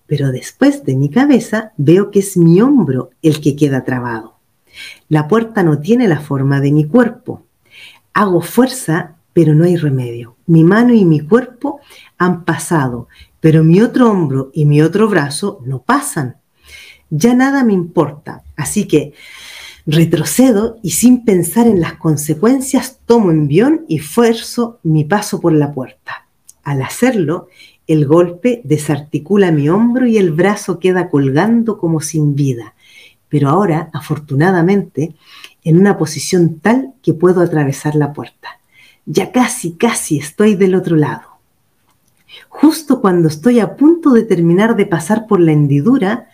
pero 0.05 0.31
después 0.31 0.83
de 0.83 0.95
mi 0.95 1.09
cabeza 1.09 1.71
veo 1.77 2.11
que 2.11 2.19
es 2.19 2.37
mi 2.37 2.61
hombro 2.61 3.09
el 3.23 3.41
que 3.41 3.55
queda 3.55 3.83
trabado. 3.83 4.35
La 5.07 5.27
puerta 5.27 5.63
no 5.63 5.79
tiene 5.79 6.07
la 6.07 6.19
forma 6.19 6.59
de 6.59 6.71
mi 6.71 6.85
cuerpo. 6.85 7.43
Hago 8.13 8.41
fuerza, 8.41 9.15
pero 9.33 9.55
no 9.55 9.63
hay 9.63 9.77
remedio. 9.77 10.35
Mi 10.45 10.63
mano 10.63 10.93
y 10.93 11.05
mi 11.05 11.21
cuerpo 11.21 11.79
han 12.17 12.43
pasado, 12.43 13.07
pero 13.39 13.63
mi 13.63 13.81
otro 13.81 14.09
hombro 14.11 14.51
y 14.53 14.65
mi 14.65 14.81
otro 14.81 15.07
brazo 15.07 15.61
no 15.65 15.81
pasan. 15.81 16.37
Ya 17.09 17.33
nada 17.33 17.63
me 17.63 17.73
importa, 17.73 18.43
así 18.55 18.85
que 18.85 19.13
retrocedo 19.85 20.77
y 20.83 20.91
sin 20.91 21.25
pensar 21.25 21.67
en 21.67 21.81
las 21.81 21.93
consecuencias 21.93 22.99
tomo 23.05 23.31
envión 23.31 23.85
y 23.87 23.99
fuerzo 23.99 24.79
mi 24.83 25.05
paso 25.05 25.39
por 25.39 25.53
la 25.53 25.73
puerta. 25.73 26.27
Al 26.63 26.81
hacerlo, 26.81 27.47
el 27.87 28.05
golpe 28.05 28.61
desarticula 28.63 29.51
mi 29.51 29.69
hombro 29.69 30.05
y 30.05 30.17
el 30.17 30.31
brazo 30.31 30.77
queda 30.77 31.09
colgando 31.09 31.79
como 31.79 32.01
sin 32.01 32.35
vida, 32.35 32.75
pero 33.29 33.49
ahora, 33.49 33.89
afortunadamente, 33.93 35.15
en 35.63 35.79
una 35.79 35.97
posición 35.97 36.59
tal 36.59 36.93
que 37.01 37.13
puedo 37.13 37.41
atravesar 37.41 37.95
la 37.95 38.13
puerta. 38.13 38.59
Ya 39.05 39.31
casi, 39.31 39.71
casi 39.73 40.19
estoy 40.19 40.53
del 40.53 40.75
otro 40.75 40.95
lado. 40.95 41.28
Justo 42.61 42.99
cuando 42.99 43.29
estoy 43.29 43.61
a 43.61 43.77
punto 43.77 44.11
de 44.11 44.23
terminar 44.23 44.75
de 44.75 44.85
pasar 44.85 45.27
por 45.27 45.39
la 45.39 45.53
hendidura, 45.53 46.27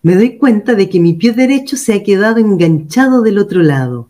me 0.00 0.14
doy 0.14 0.38
cuenta 0.38 0.74
de 0.74 0.88
que 0.88 1.00
mi 1.00 1.14
pie 1.14 1.32
derecho 1.32 1.76
se 1.76 1.92
ha 1.92 2.04
quedado 2.04 2.38
enganchado 2.38 3.20
del 3.20 3.36
otro 3.38 3.64
lado. 3.64 4.08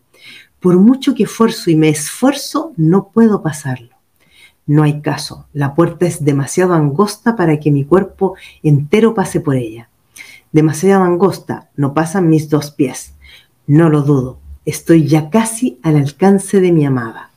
Por 0.59 0.77
mucho 0.77 1.15
que 1.15 1.23
esfuerzo 1.23 1.71
y 1.71 1.75
me 1.75 1.89
esfuerzo, 1.89 2.73
no 2.77 3.07
puedo 3.07 3.41
pasarlo. 3.41 3.89
No 4.67 4.83
hay 4.83 5.01
caso, 5.01 5.47
la 5.51 5.73
puerta 5.73 6.05
es 6.05 6.23
demasiado 6.23 6.75
angosta 6.75 7.35
para 7.35 7.59
que 7.59 7.71
mi 7.71 7.85
cuerpo 7.85 8.35
entero 8.61 9.15
pase 9.15 9.39
por 9.39 9.55
ella. 9.55 9.89
demasiado 10.51 11.03
angosta, 11.03 11.71
no 11.75 11.95
pasan 11.95 12.29
mis 12.29 12.49
dos 12.49 12.69
pies. 12.69 13.15
No 13.65 13.89
lo 13.89 14.03
dudo, 14.03 14.37
estoy 14.63 15.07
ya 15.07 15.31
casi 15.31 15.79
al 15.81 15.95
alcance 15.95 16.61
de 16.61 16.71
mi 16.71 16.85
amada. 16.85 17.31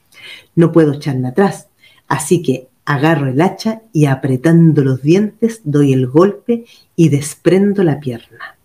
No 0.54 0.72
puedo 0.72 0.92
echarme 0.92 1.28
atrás, 1.28 1.68
así 2.06 2.42
que 2.42 2.68
agarro 2.86 3.28
el 3.28 3.40
hacha 3.40 3.82
y 3.92 4.06
apretando 4.06 4.82
los 4.82 5.02
dientes 5.02 5.60
doy 5.64 5.92
el 5.92 6.06
golpe 6.06 6.64
y 6.94 7.10
desprendo 7.10 7.82
la 7.82 8.00
pierna. 8.00 8.56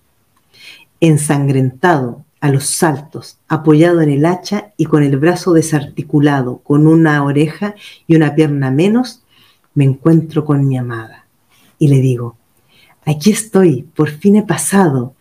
Ensangrentado, 0.99 2.23
a 2.41 2.49
los 2.49 2.65
saltos, 2.65 3.37
apoyado 3.47 4.01
en 4.01 4.09
el 4.09 4.25
hacha 4.25 4.73
y 4.75 4.85
con 4.85 5.03
el 5.03 5.15
brazo 5.17 5.53
desarticulado, 5.53 6.57
con 6.57 6.87
una 6.87 7.23
oreja 7.23 7.75
y 8.07 8.15
una 8.15 8.33
pierna 8.33 8.71
menos, 8.71 9.21
me 9.75 9.85
encuentro 9.85 10.43
con 10.43 10.67
mi 10.67 10.75
amada. 10.75 11.27
Y 11.77 11.87
le 11.87 11.99
digo, 12.01 12.35
aquí 13.05 13.29
estoy, 13.29 13.83
por 13.83 14.09
fin 14.09 14.37
he 14.37 14.43
pasado, 14.43 15.13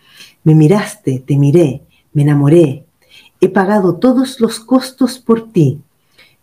me 0.44 0.54
miraste, 0.54 1.22
te 1.24 1.36
miré, 1.36 1.82
me 2.14 2.22
enamoré, 2.22 2.86
he 3.40 3.50
pagado 3.50 3.96
todos 3.96 4.40
los 4.40 4.58
costos 4.58 5.18
por 5.18 5.52
ti, 5.52 5.82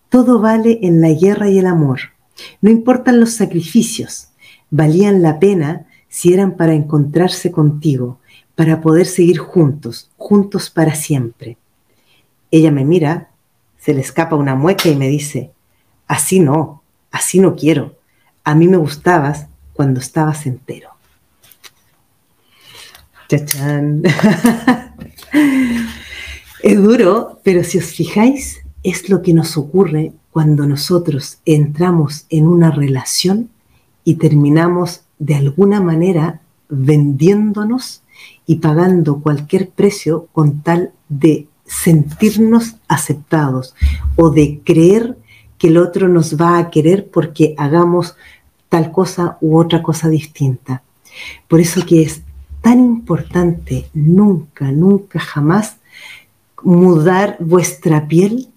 todo 0.10 0.40
vale 0.40 0.80
en 0.84 1.02
la 1.02 1.10
guerra 1.10 1.50
y 1.50 1.58
el 1.58 1.66
amor, 1.66 2.00
no 2.62 2.70
importan 2.70 3.20
los 3.20 3.32
sacrificios, 3.32 4.30
valían 4.70 5.22
la 5.22 5.40
pena 5.40 5.88
si 6.10 6.34
eran 6.34 6.56
para 6.56 6.74
encontrarse 6.74 7.52
contigo, 7.52 8.20
para 8.56 8.82
poder 8.82 9.06
seguir 9.06 9.38
juntos, 9.38 10.10
juntos 10.18 10.70
para 10.70 10.96
siempre. 10.96 11.58
Ella 12.50 12.72
me 12.72 12.86
mira, 12.86 13.30
se 13.78 13.94
le 13.94 14.02
escapa 14.02 14.36
una 14.36 14.56
mueca 14.56 14.90
y 14.90 14.96
me 14.96 15.08
dice, 15.08 15.52
así 16.08 16.40
no, 16.40 16.82
así 17.12 17.40
no 17.40 17.56
quiero. 17.56 17.96
A 18.44 18.56
mí 18.56 18.68
me 18.68 18.78
gustabas 18.78 19.48
cuando 19.74 20.00
estabas 20.00 20.46
entero. 20.46 20.90
Chachán. 23.30 24.04
es 26.64 26.78
duro, 26.78 27.42
pero 27.44 27.64
si 27.64 27.78
os 27.78 27.86
fijáis, 27.86 28.62
es 28.84 29.10
lo 29.10 29.22
que 29.22 29.34
nos 29.34 29.58
ocurre 29.58 30.14
cuando 30.38 30.68
nosotros 30.68 31.40
entramos 31.46 32.28
en 32.30 32.48
una 32.48 32.70
relación 32.70 33.50
y 34.04 34.18
terminamos 34.18 35.02
de 35.18 35.34
alguna 35.34 35.82
manera 35.82 36.42
vendiéndonos 36.70 38.04
y 38.46 38.58
pagando 38.58 39.20
cualquier 39.20 39.72
precio 39.72 40.28
con 40.34 40.62
tal 40.62 40.92
de 41.10 41.48
sentirnos 41.66 42.76
aceptados 42.88 43.74
o 44.16 44.30
de 44.30 44.62
creer 44.64 45.18
que 45.58 45.70
el 45.70 45.78
otro 45.78 46.08
nos 46.08 46.40
va 46.40 46.60
a 46.60 46.70
querer 46.70 47.10
porque 47.10 47.56
hagamos 47.58 48.16
tal 48.70 48.92
cosa 48.92 49.40
u 49.42 49.58
otra 49.58 49.82
cosa 49.82 50.08
distinta. 50.08 50.84
Por 51.48 51.62
eso 51.62 51.84
que 51.84 52.04
es 52.04 52.22
tan 52.62 52.78
importante 52.78 53.88
nunca, 53.96 54.72
nunca, 54.72 55.20
jamás 55.20 55.78
mudar 56.62 57.38
vuestra 57.40 58.08
piel 58.08 58.50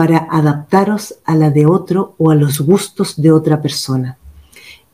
para 0.00 0.26
adaptaros 0.30 1.16
a 1.26 1.34
la 1.34 1.50
de 1.50 1.66
otro 1.66 2.14
o 2.16 2.30
a 2.30 2.34
los 2.34 2.62
gustos 2.62 3.20
de 3.20 3.32
otra 3.32 3.60
persona. 3.60 4.16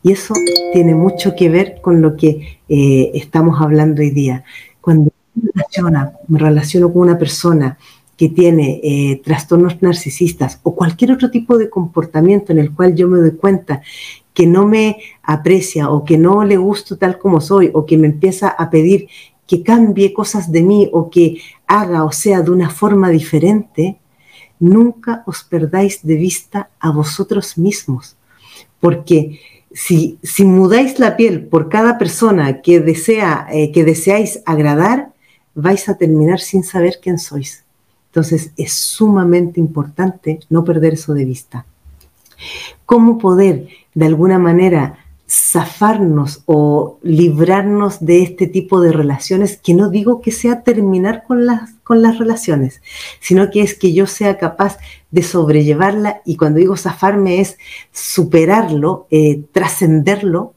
Y 0.02 0.10
eso 0.10 0.34
tiene 0.72 0.96
mucho 0.96 1.36
que 1.36 1.48
ver 1.48 1.80
con 1.80 2.02
lo 2.02 2.16
que 2.16 2.58
eh, 2.68 3.12
estamos 3.14 3.60
hablando 3.60 4.02
hoy 4.02 4.10
día. 4.10 4.42
Cuando 4.80 5.12
me 6.26 6.38
relaciono 6.40 6.92
con 6.92 7.02
una 7.02 7.16
persona 7.16 7.78
que 8.16 8.30
tiene 8.30 8.80
eh, 8.82 9.22
trastornos 9.24 9.80
narcisistas 9.80 10.58
o 10.64 10.74
cualquier 10.74 11.12
otro 11.12 11.30
tipo 11.30 11.56
de 11.56 11.70
comportamiento 11.70 12.50
en 12.50 12.58
el 12.58 12.74
cual 12.74 12.96
yo 12.96 13.06
me 13.06 13.20
doy 13.20 13.36
cuenta 13.36 13.82
que 14.34 14.48
no 14.48 14.66
me 14.66 14.98
aprecia 15.22 15.88
o 15.88 16.04
que 16.04 16.18
no 16.18 16.42
le 16.42 16.56
gusto 16.56 16.96
tal 16.98 17.16
como 17.16 17.40
soy 17.40 17.70
o 17.72 17.86
que 17.86 17.96
me 17.96 18.08
empieza 18.08 18.48
a 18.48 18.70
pedir 18.70 19.06
que 19.46 19.62
cambie 19.62 20.12
cosas 20.12 20.50
de 20.50 20.62
mí 20.62 20.90
o 20.92 21.10
que 21.10 21.40
haga 21.68 22.02
o 22.02 22.10
sea 22.10 22.42
de 22.42 22.50
una 22.50 22.70
forma 22.70 23.08
diferente, 23.10 24.00
nunca 24.58 25.22
os 25.26 25.42
perdáis 25.42 26.00
de 26.02 26.16
vista 26.16 26.70
a 26.80 26.90
vosotros 26.90 27.58
mismos, 27.58 28.16
porque 28.80 29.40
si, 29.72 30.18
mudáis 30.44 30.98
la 30.98 31.16
piel 31.16 31.46
por 31.46 31.68
cada 31.68 31.98
persona 31.98 32.62
que, 32.62 32.80
desea, 32.80 33.46
eh, 33.52 33.72
que 33.72 33.84
deseáis 33.84 34.40
agradar, 34.46 35.12
vais 35.54 35.88
a 35.88 35.96
terminar 35.96 36.40
sin 36.40 36.64
saber 36.64 36.98
quién 37.02 37.18
sois. 37.18 37.64
Entonces 38.08 38.52
es 38.56 38.72
sumamente 38.72 39.60
importante 39.60 40.40
no 40.48 40.64
perder 40.64 40.94
eso 40.94 41.12
de 41.12 41.24
vista. 41.24 41.66
¿Cómo 42.86 43.18
poder 43.18 43.68
de 43.94 44.06
alguna 44.06 44.38
manera 44.38 45.05
zafarnos 45.28 46.42
o 46.46 46.98
librarnos 47.02 48.04
de 48.04 48.22
este 48.22 48.46
tipo 48.46 48.80
de 48.80 48.92
relaciones, 48.92 49.56
que 49.56 49.74
no 49.74 49.90
digo 49.90 50.20
que 50.20 50.30
sea 50.30 50.62
terminar 50.62 51.24
con 51.24 51.46
las, 51.46 51.72
con 51.82 52.00
las 52.00 52.18
relaciones, 52.18 52.80
sino 53.20 53.50
que 53.50 53.62
es 53.62 53.74
que 53.74 53.92
yo 53.92 54.06
sea 54.06 54.38
capaz 54.38 54.78
de 55.10 55.22
sobrellevarla 55.22 56.22
y 56.24 56.36
cuando 56.36 56.60
digo 56.60 56.76
zafarme 56.76 57.40
es 57.40 57.58
superarlo, 57.92 59.06
eh, 59.10 59.42
trascenderlo, 59.52 60.54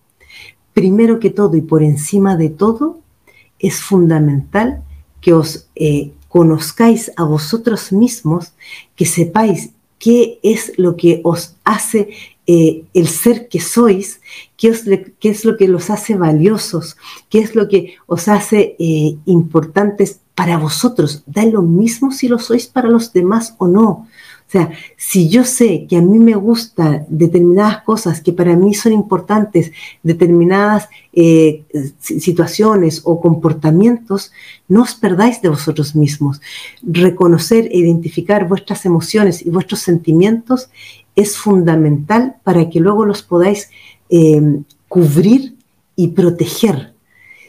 primero 0.73 1.19
que 1.19 1.31
todo 1.31 1.57
y 1.57 1.61
por 1.61 1.81
encima 1.81 2.37
de 2.37 2.49
todo, 2.49 2.99
es 3.57 3.81
fundamental 3.81 4.83
que 5.19 5.33
os 5.33 5.67
eh, 5.75 6.13
conozcáis 6.27 7.11
a 7.17 7.23
vosotros 7.23 7.91
mismos, 7.91 8.53
que 8.95 9.05
sepáis 9.05 9.71
qué 9.97 10.39
es 10.43 10.73
lo 10.77 10.95
que 10.95 11.21
os 11.23 11.55
hace 11.65 12.09
eh, 12.51 12.85
el 12.95 13.07
ser 13.07 13.47
que 13.47 13.59
sois, 13.59 14.21
qué 14.57 14.69
es, 14.69 15.45
lo 15.45 15.55
que 15.55 15.67
los 15.67 15.91
hace 15.91 16.15
valiosos, 16.15 16.97
qué 17.29 17.37
es 17.41 17.53
lo 17.53 17.67
que 17.67 17.93
os 18.07 18.27
hace 18.27 18.75
eh, 18.79 19.17
importantes 19.25 20.21
para 20.33 20.57
vosotros. 20.57 21.21
Da 21.27 21.45
lo 21.45 21.61
mismo 21.61 22.11
si 22.11 22.27
lo 22.27 22.39
sois 22.39 22.65
para 22.65 22.89
los 22.89 23.13
demás 23.13 23.53
o 23.59 23.67
no. 23.67 24.07
O 24.49 24.51
sea, 24.51 24.71
si 24.97 25.29
yo 25.29 25.43
sé 25.43 25.85
que 25.87 25.95
a 25.95 26.01
mí 26.01 26.17
me 26.17 26.33
gustan 26.33 27.05
determinadas 27.07 27.83
cosas 27.83 28.19
que 28.19 28.33
para 28.33 28.55
mí 28.55 28.73
son 28.73 28.93
importantes, 28.93 29.71
determinadas 30.01 30.89
eh, 31.13 31.65
situaciones 31.99 33.01
o 33.03 33.21
comportamientos, 33.21 34.31
no 34.67 34.81
os 34.81 34.95
perdáis 34.95 35.39
de 35.43 35.49
vosotros 35.49 35.95
mismos. 35.95 36.41
Reconocer 36.81 37.67
e 37.67 37.77
identificar 37.77 38.47
vuestras 38.47 38.87
emociones 38.87 39.45
y 39.45 39.51
vuestros 39.51 39.81
sentimientos 39.81 40.71
es 41.19 41.37
fundamental 41.37 42.37
para 42.43 42.69
que 42.69 42.79
luego 42.79 43.05
los 43.05 43.23
podáis 43.23 43.69
eh, 44.09 44.61
cubrir 44.87 45.55
y 45.95 46.09
proteger. 46.09 46.93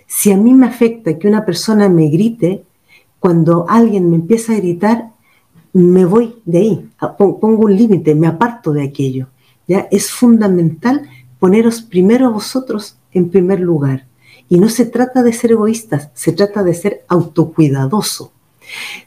Si 0.07 0.33
a 0.33 0.37
mí 0.37 0.55
me 0.55 0.67
afecta 0.67 1.19
que 1.19 1.29
una 1.29 1.45
persona 1.45 1.89
me 1.89 2.09
grite, 2.09 2.65
cuando 3.21 3.67
alguien 3.69 4.11
me 4.11 4.17
empieza 4.17 4.53
a 4.53 4.57
gritar, 4.57 5.11
me 5.73 6.05
voy 6.05 6.35
de 6.45 6.59
ahí, 6.59 6.89
pongo 7.17 7.67
un 7.67 7.77
límite, 7.77 8.15
me 8.17 8.27
aparto 8.27 8.73
de 8.73 8.83
aquello. 8.83 9.29
¿ya? 9.69 9.87
Es 9.93 10.11
fundamental 10.11 11.09
poneros 11.39 11.81
primero 11.81 12.27
a 12.27 12.31
vosotros 12.31 12.97
en 13.13 13.31
primer 13.31 13.61
lugar. 13.61 14.07
Y 14.49 14.59
no 14.59 14.69
se 14.69 14.87
trata 14.87 15.23
de 15.23 15.33
ser 15.33 15.53
egoístas, 15.53 16.11
se 16.15 16.33
trata 16.33 16.65
de 16.65 16.75
ser 16.75 17.05
autocuidadoso. 17.07 18.33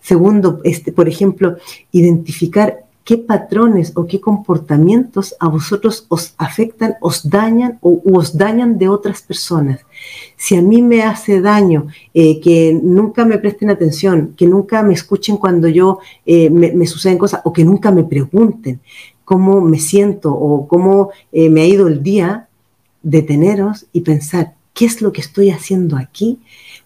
Segundo, 0.01 0.61
este, 0.63 0.93
por 0.93 1.09
ejemplo, 1.09 1.57
identificar 1.91 2.82
qué 3.03 3.17
patrones 3.17 3.91
o 3.95 4.05
qué 4.07 4.21
comportamientos 4.21 5.35
a 5.39 5.47
vosotros 5.49 6.05
os 6.07 6.33
afectan, 6.37 6.95
os 7.01 7.29
dañan 7.29 7.77
o 7.81 8.01
os 8.05 8.37
dañan 8.37 8.77
de 8.77 8.87
otras 8.87 9.21
personas. 9.21 9.81
Si 10.37 10.55
a 10.55 10.61
mí 10.61 10.81
me 10.81 11.03
hace 11.03 11.41
daño 11.41 11.87
eh, 12.13 12.39
que 12.39 12.79
nunca 12.81 13.25
me 13.25 13.37
presten 13.37 13.69
atención, 13.69 14.33
que 14.37 14.47
nunca 14.47 14.83
me 14.83 14.93
escuchen 14.93 15.37
cuando 15.37 15.67
yo 15.67 15.99
eh, 16.25 16.49
me, 16.49 16.87
suceden 16.87 17.17
cosas 17.17 17.41
o 17.43 17.51
que 17.51 17.65
nunca 17.65 17.91
me 17.91 18.03
pregunten 18.03 18.79
cómo 19.25 19.61
me 19.61 19.79
siento 19.79 20.33
o 20.33 20.67
cómo 20.67 21.11
eh, 21.31 21.49
me 21.49 21.61
ha 21.61 21.65
ido 21.65 21.87
el 21.87 22.03
día, 22.03 22.47
deteneros 23.01 23.85
y 23.91 24.01
pensar, 24.01 24.55
¿qué 24.73 24.85
es 24.85 25.01
lo 25.01 25.11
que 25.11 25.21
estoy 25.21 25.49
haciendo 25.49 25.97
aquí? 25.97 26.39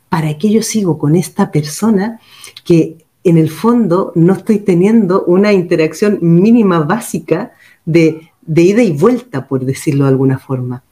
¿Para 0.10 0.38
qué 0.38 0.52
yo 0.52 0.64
sigo 0.64 0.98
con 0.98 1.16
esta 1.16 1.52
persona 1.52 2.20
que 2.64 2.98
en 3.24 3.38
el 3.38 3.50
fondo 3.50 4.12
no 4.16 4.34
estoy 4.34 4.60
teniendo 4.60 5.24
una 5.26 5.52
interacción 5.54 6.20
mínima 6.22 6.80
básica 6.80 7.52
de, 7.86 8.30
ida 8.48 8.84
y 8.84 8.92
vuelta, 8.92 9.48
por 9.48 9.66
decirlo 9.66 10.06
de 10.06 10.12
alguna 10.12 10.40
forma. 10.40 10.84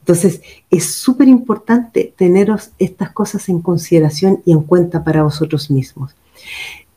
Entonces, 0.00 0.42
es 0.70 0.84
súper 0.84 1.28
importante 1.28 2.12
teneros 2.16 2.70
estas 2.78 3.10
cosas 3.12 3.48
en 3.48 3.60
consideración 3.60 4.42
y 4.44 4.52
en 4.52 4.62
cuenta 4.62 5.02
para 5.02 5.22
vosotros 5.22 5.70
mismos. 5.70 6.14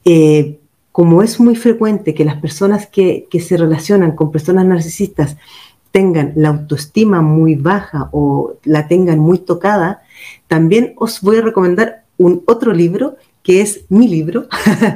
Eh, 0.03 0.59
como 0.91 1.21
es 1.21 1.39
muy 1.39 1.55
frecuente 1.55 2.13
que 2.13 2.25
las 2.25 2.41
personas 2.41 2.87
que, 2.87 3.27
que, 3.29 3.39
se 3.39 3.55
relacionan 3.55 4.13
con 4.13 4.31
personas 4.31 4.65
narcisistas 4.65 5.37
tengan 5.91 6.33
la 6.35 6.49
autoestima 6.49 7.21
muy 7.21 7.55
baja 7.55 8.09
o 8.11 8.55
la 8.63 8.87
tengan 8.87 9.19
muy 9.19 9.37
tocada, 9.37 10.01
también 10.47 10.93
os 10.97 11.21
voy 11.21 11.37
a 11.37 11.41
recomendar 11.41 12.03
un 12.17 12.43
otro 12.47 12.73
libro 12.73 13.15
que 13.47 13.61
es 13.61 13.85
mi 13.87 14.09
libro, 14.09 14.49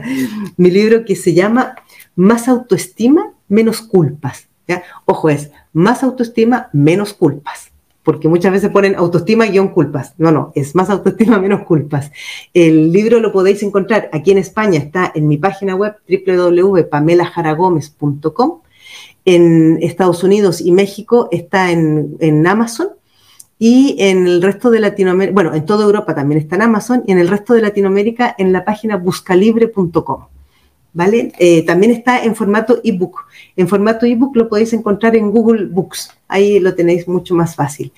mi 0.57 0.69
libro 0.69 1.05
que 1.05 1.15
se 1.15 1.33
llama 1.33 1.77
Más 2.17 2.49
autoestima, 2.49 3.31
menos 3.47 3.79
culpas. 3.79 4.49
Ojo, 5.05 5.29
es 5.29 5.51
más 5.71 6.03
autoestima, 6.03 6.69
menos 6.73 7.13
culpas. 7.13 7.71
porque 8.03 8.27
muchas 8.27 8.51
veces 8.51 8.71
ponen 8.71 8.95
autoestima 8.95 9.45
guion 9.45 9.69
culpas. 9.69 10.15
No, 10.17 10.33
no, 10.33 10.51
es 10.53 10.75
más 10.75 10.89
autoestima 10.89 11.39
menos 11.45 11.63
culpas. 11.63 12.11
El 12.53 12.91
libro 12.91 13.21
lo 13.21 13.31
podéis 13.31 13.63
encontrar 13.63 14.09
aquí 14.11 14.31
en 14.31 14.39
España, 14.39 14.79
está 14.79 15.13
en 15.15 15.29
mi 15.29 15.37
página 15.37 15.73
web 15.73 15.95
www.pamelajaragomez.com. 16.09 18.59
En 19.23 19.77
Estados 19.81 20.25
Unidos 20.25 20.59
y 20.59 20.73
México 20.73 21.29
está 21.31 21.71
en, 21.71 22.17
en 22.19 22.45
Amazon 22.45 22.89
y 23.63 23.95
en 23.99 24.25
el 24.25 24.41
resto 24.41 24.71
de 24.71 24.79
Latinoamérica, 24.79 25.35
bueno, 25.35 25.53
en 25.53 25.67
toda 25.67 25.85
Europa 25.85 26.15
también 26.15 26.41
está 26.41 26.55
en 26.55 26.63
Amazon 26.63 27.03
y 27.05 27.11
en 27.11 27.19
el 27.19 27.27
resto 27.27 27.53
de 27.53 27.61
Latinoamérica 27.61 28.33
en 28.39 28.51
la 28.51 28.65
página 28.65 28.97
buscalibre.com. 28.97 30.25
¿vale? 30.93 31.31
Eh, 31.37 31.63
también 31.63 31.91
está 31.91 32.23
en 32.23 32.35
formato 32.35 32.79
ebook. 32.83 33.27
En 33.55 33.67
formato 33.67 34.07
ebook 34.07 34.35
lo 34.35 34.49
podéis 34.49 34.73
encontrar 34.73 35.15
en 35.15 35.29
Google 35.29 35.65
Books. 35.65 36.09
Ahí 36.27 36.59
lo 36.59 36.73
tenéis 36.73 37.07
mucho 37.07 37.35
más 37.35 37.55
fácil. 37.55 37.91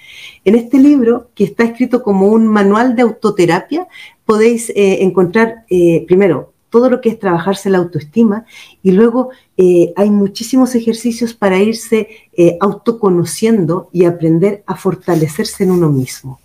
En 0.43 0.55
este 0.55 0.79
libro, 0.79 1.29
que 1.33 1.45
está 1.45 1.63
escrito 1.63 2.03
como 2.03 2.27
un 2.27 2.45
manual 2.45 2.97
de 2.97 3.03
autoterapia, 3.03 3.87
podéis 4.25 4.69
eh, 4.71 5.01
encontrar, 5.01 5.63
eh, 5.69 6.03
primero, 6.05 6.52
todo 6.73 6.89
lo 6.89 6.99
que 6.99 7.09
es 7.09 7.19
trabajarse 7.19 7.69
la 7.69 7.77
autoestima 7.77 8.45
y 8.81 8.91
luego 8.91 9.29
hay 9.95 10.09
muchísimos 10.09 10.73
ejercicios 10.73 11.33
para 11.33 11.61
irse 11.61 12.09
autoconociendo 12.59 13.87
y 13.93 14.05
aprender 14.05 14.63
a 14.65 14.75
fortalecerse 14.75 15.63
en 15.63 15.71
uno 15.71 15.89
mismo. 15.89 16.39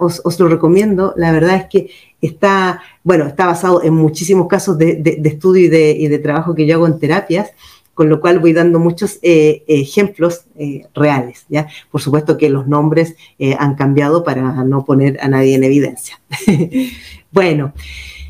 Os, 0.00 0.22
os, 0.24 0.40
lo 0.40 0.48
recomiendo, 0.48 1.12
la 1.16 1.32
verdad 1.32 1.56
es 1.56 1.66
que 1.66 1.90
está, 2.22 2.80
bueno, 3.04 3.26
está 3.26 3.46
basado 3.46 3.82
en 3.82 3.94
muchísimos 3.94 4.48
casos 4.48 4.78
de, 4.78 5.20
estudio 5.24 5.64
y 5.66 6.08
de, 6.08 6.18
trabajo 6.18 6.54
que 6.54 6.66
yo 6.66 6.76
hago 6.76 6.86
en 6.86 6.98
terapias, 6.98 7.50
con 7.92 8.08
lo 8.08 8.20
cual 8.20 8.38
voy 8.40 8.52
dando 8.52 8.78
muchos 8.78 9.18
eh, 9.22 9.64
ejemplos 9.66 10.44
eh, 10.56 10.86
reales, 10.94 11.44
¿ya? 11.48 11.66
Por 11.90 12.00
supuesto 12.00 12.36
que 12.36 12.50
los 12.50 12.66
nombres 12.66 13.16
eh, 13.38 13.56
han 13.58 13.74
cambiado 13.74 14.24
para 14.24 14.64
no 14.64 14.84
poner 14.84 15.18
a 15.20 15.28
nadie 15.28 15.54
en 15.54 15.64
evidencia. 15.64 16.20
bueno, 17.32 17.72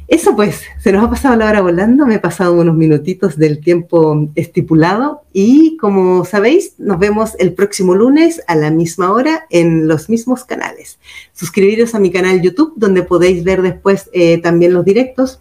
eso 0.08 0.36
pues, 0.36 0.62
se 0.78 0.92
nos 0.92 1.04
ha 1.04 1.10
pasado 1.10 1.34
la 1.36 1.48
hora 1.48 1.62
volando, 1.62 2.06
me 2.06 2.14
he 2.14 2.18
pasado 2.20 2.54
unos 2.54 2.76
minutitos 2.76 3.36
del 3.36 3.60
tiempo 3.60 4.28
estipulado 4.36 5.22
y 5.32 5.76
como 5.78 6.24
sabéis, 6.24 6.74
nos 6.78 6.98
vemos 7.00 7.32
el 7.40 7.54
próximo 7.54 7.94
lunes 7.94 8.40
a 8.46 8.54
la 8.54 8.70
misma 8.70 9.12
hora 9.12 9.46
en 9.50 9.88
los 9.88 10.08
mismos 10.08 10.44
canales. 10.44 11.00
Suscribiros 11.32 11.94
a 11.94 11.98
mi 11.98 12.12
canal 12.12 12.40
YouTube 12.40 12.74
donde 12.76 13.02
podéis 13.02 13.42
ver 13.42 13.62
después 13.62 14.08
eh, 14.12 14.38
también 14.40 14.74
los 14.74 14.84
directos 14.84 15.40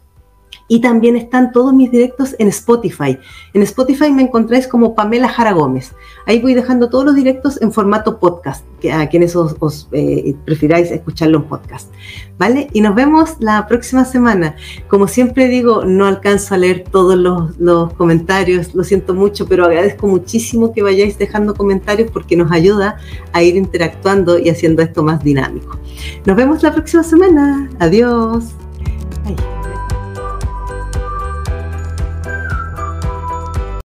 y 0.68 0.82
también 0.82 1.16
están 1.16 1.51
todos 1.51 1.74
mis 1.74 1.91
directos 1.91 2.36
en 2.39 2.47
Spotify. 2.47 3.18
En 3.53 3.61
Spotify 3.61 4.11
me 4.11 4.24
encontráis 4.24 4.68
como 4.68 4.95
Pamela 4.95 5.30
Jara 5.30 5.51
Gómez. 5.51 5.93
Ahí 6.26 6.39
voy 6.39 6.53
dejando 6.53 6.89
todos 6.89 7.05
los 7.05 7.16
directos 7.16 7.61
en 7.61 7.72
formato 7.72 8.20
podcast, 8.20 8.66
que 8.80 8.91
a 8.91 9.07
quienes 9.07 9.36
os, 9.36 9.88
eh, 9.91 10.36
prefiráis 10.43 10.91
escucharlo 10.91 11.38
en 11.38 11.43
podcast. 11.43 11.91
¿Vale? 12.38 12.68
Y 12.74 12.82
nos 12.82 12.95
vemos 12.95 13.36
la 13.39 13.68
próxima 13.68 14.05
semana. 14.05 14.55
Como 14.88 15.07
siempre 15.07 15.47
digo, 15.47 15.86
no 15.86 16.05
alcanzo 16.05 16.55
a 16.55 16.57
leer 16.57 16.84
todos 16.91 17.16
los, 17.16 17.57
los 17.59 17.93
comentarios, 17.93 18.74
lo 18.74 18.84
siento 18.84 19.13
mucho, 19.13 19.47
pero 19.47 19.66
agradezco 19.66 20.07
muchísimo 20.07 20.74
que 20.74 20.82
vayáis 20.82 21.18
dejando 21.18 21.53
comentarios 21.53 22.11
porque 22.11 22.36
nos 22.36 22.51
ayuda 22.51 22.97
a 23.34 23.43
ir 23.43 23.55
interactuando 23.55 24.39
y 24.39 24.49
haciendo 24.49 24.82
esto 24.82 25.03
más 25.03 25.24
dinámico. 25.24 25.78
Nos 26.26 26.36
vemos 26.36 26.63
la 26.63 26.74
próxima 26.74 27.03
semana. 27.03 27.70
Adiós. 27.80 28.45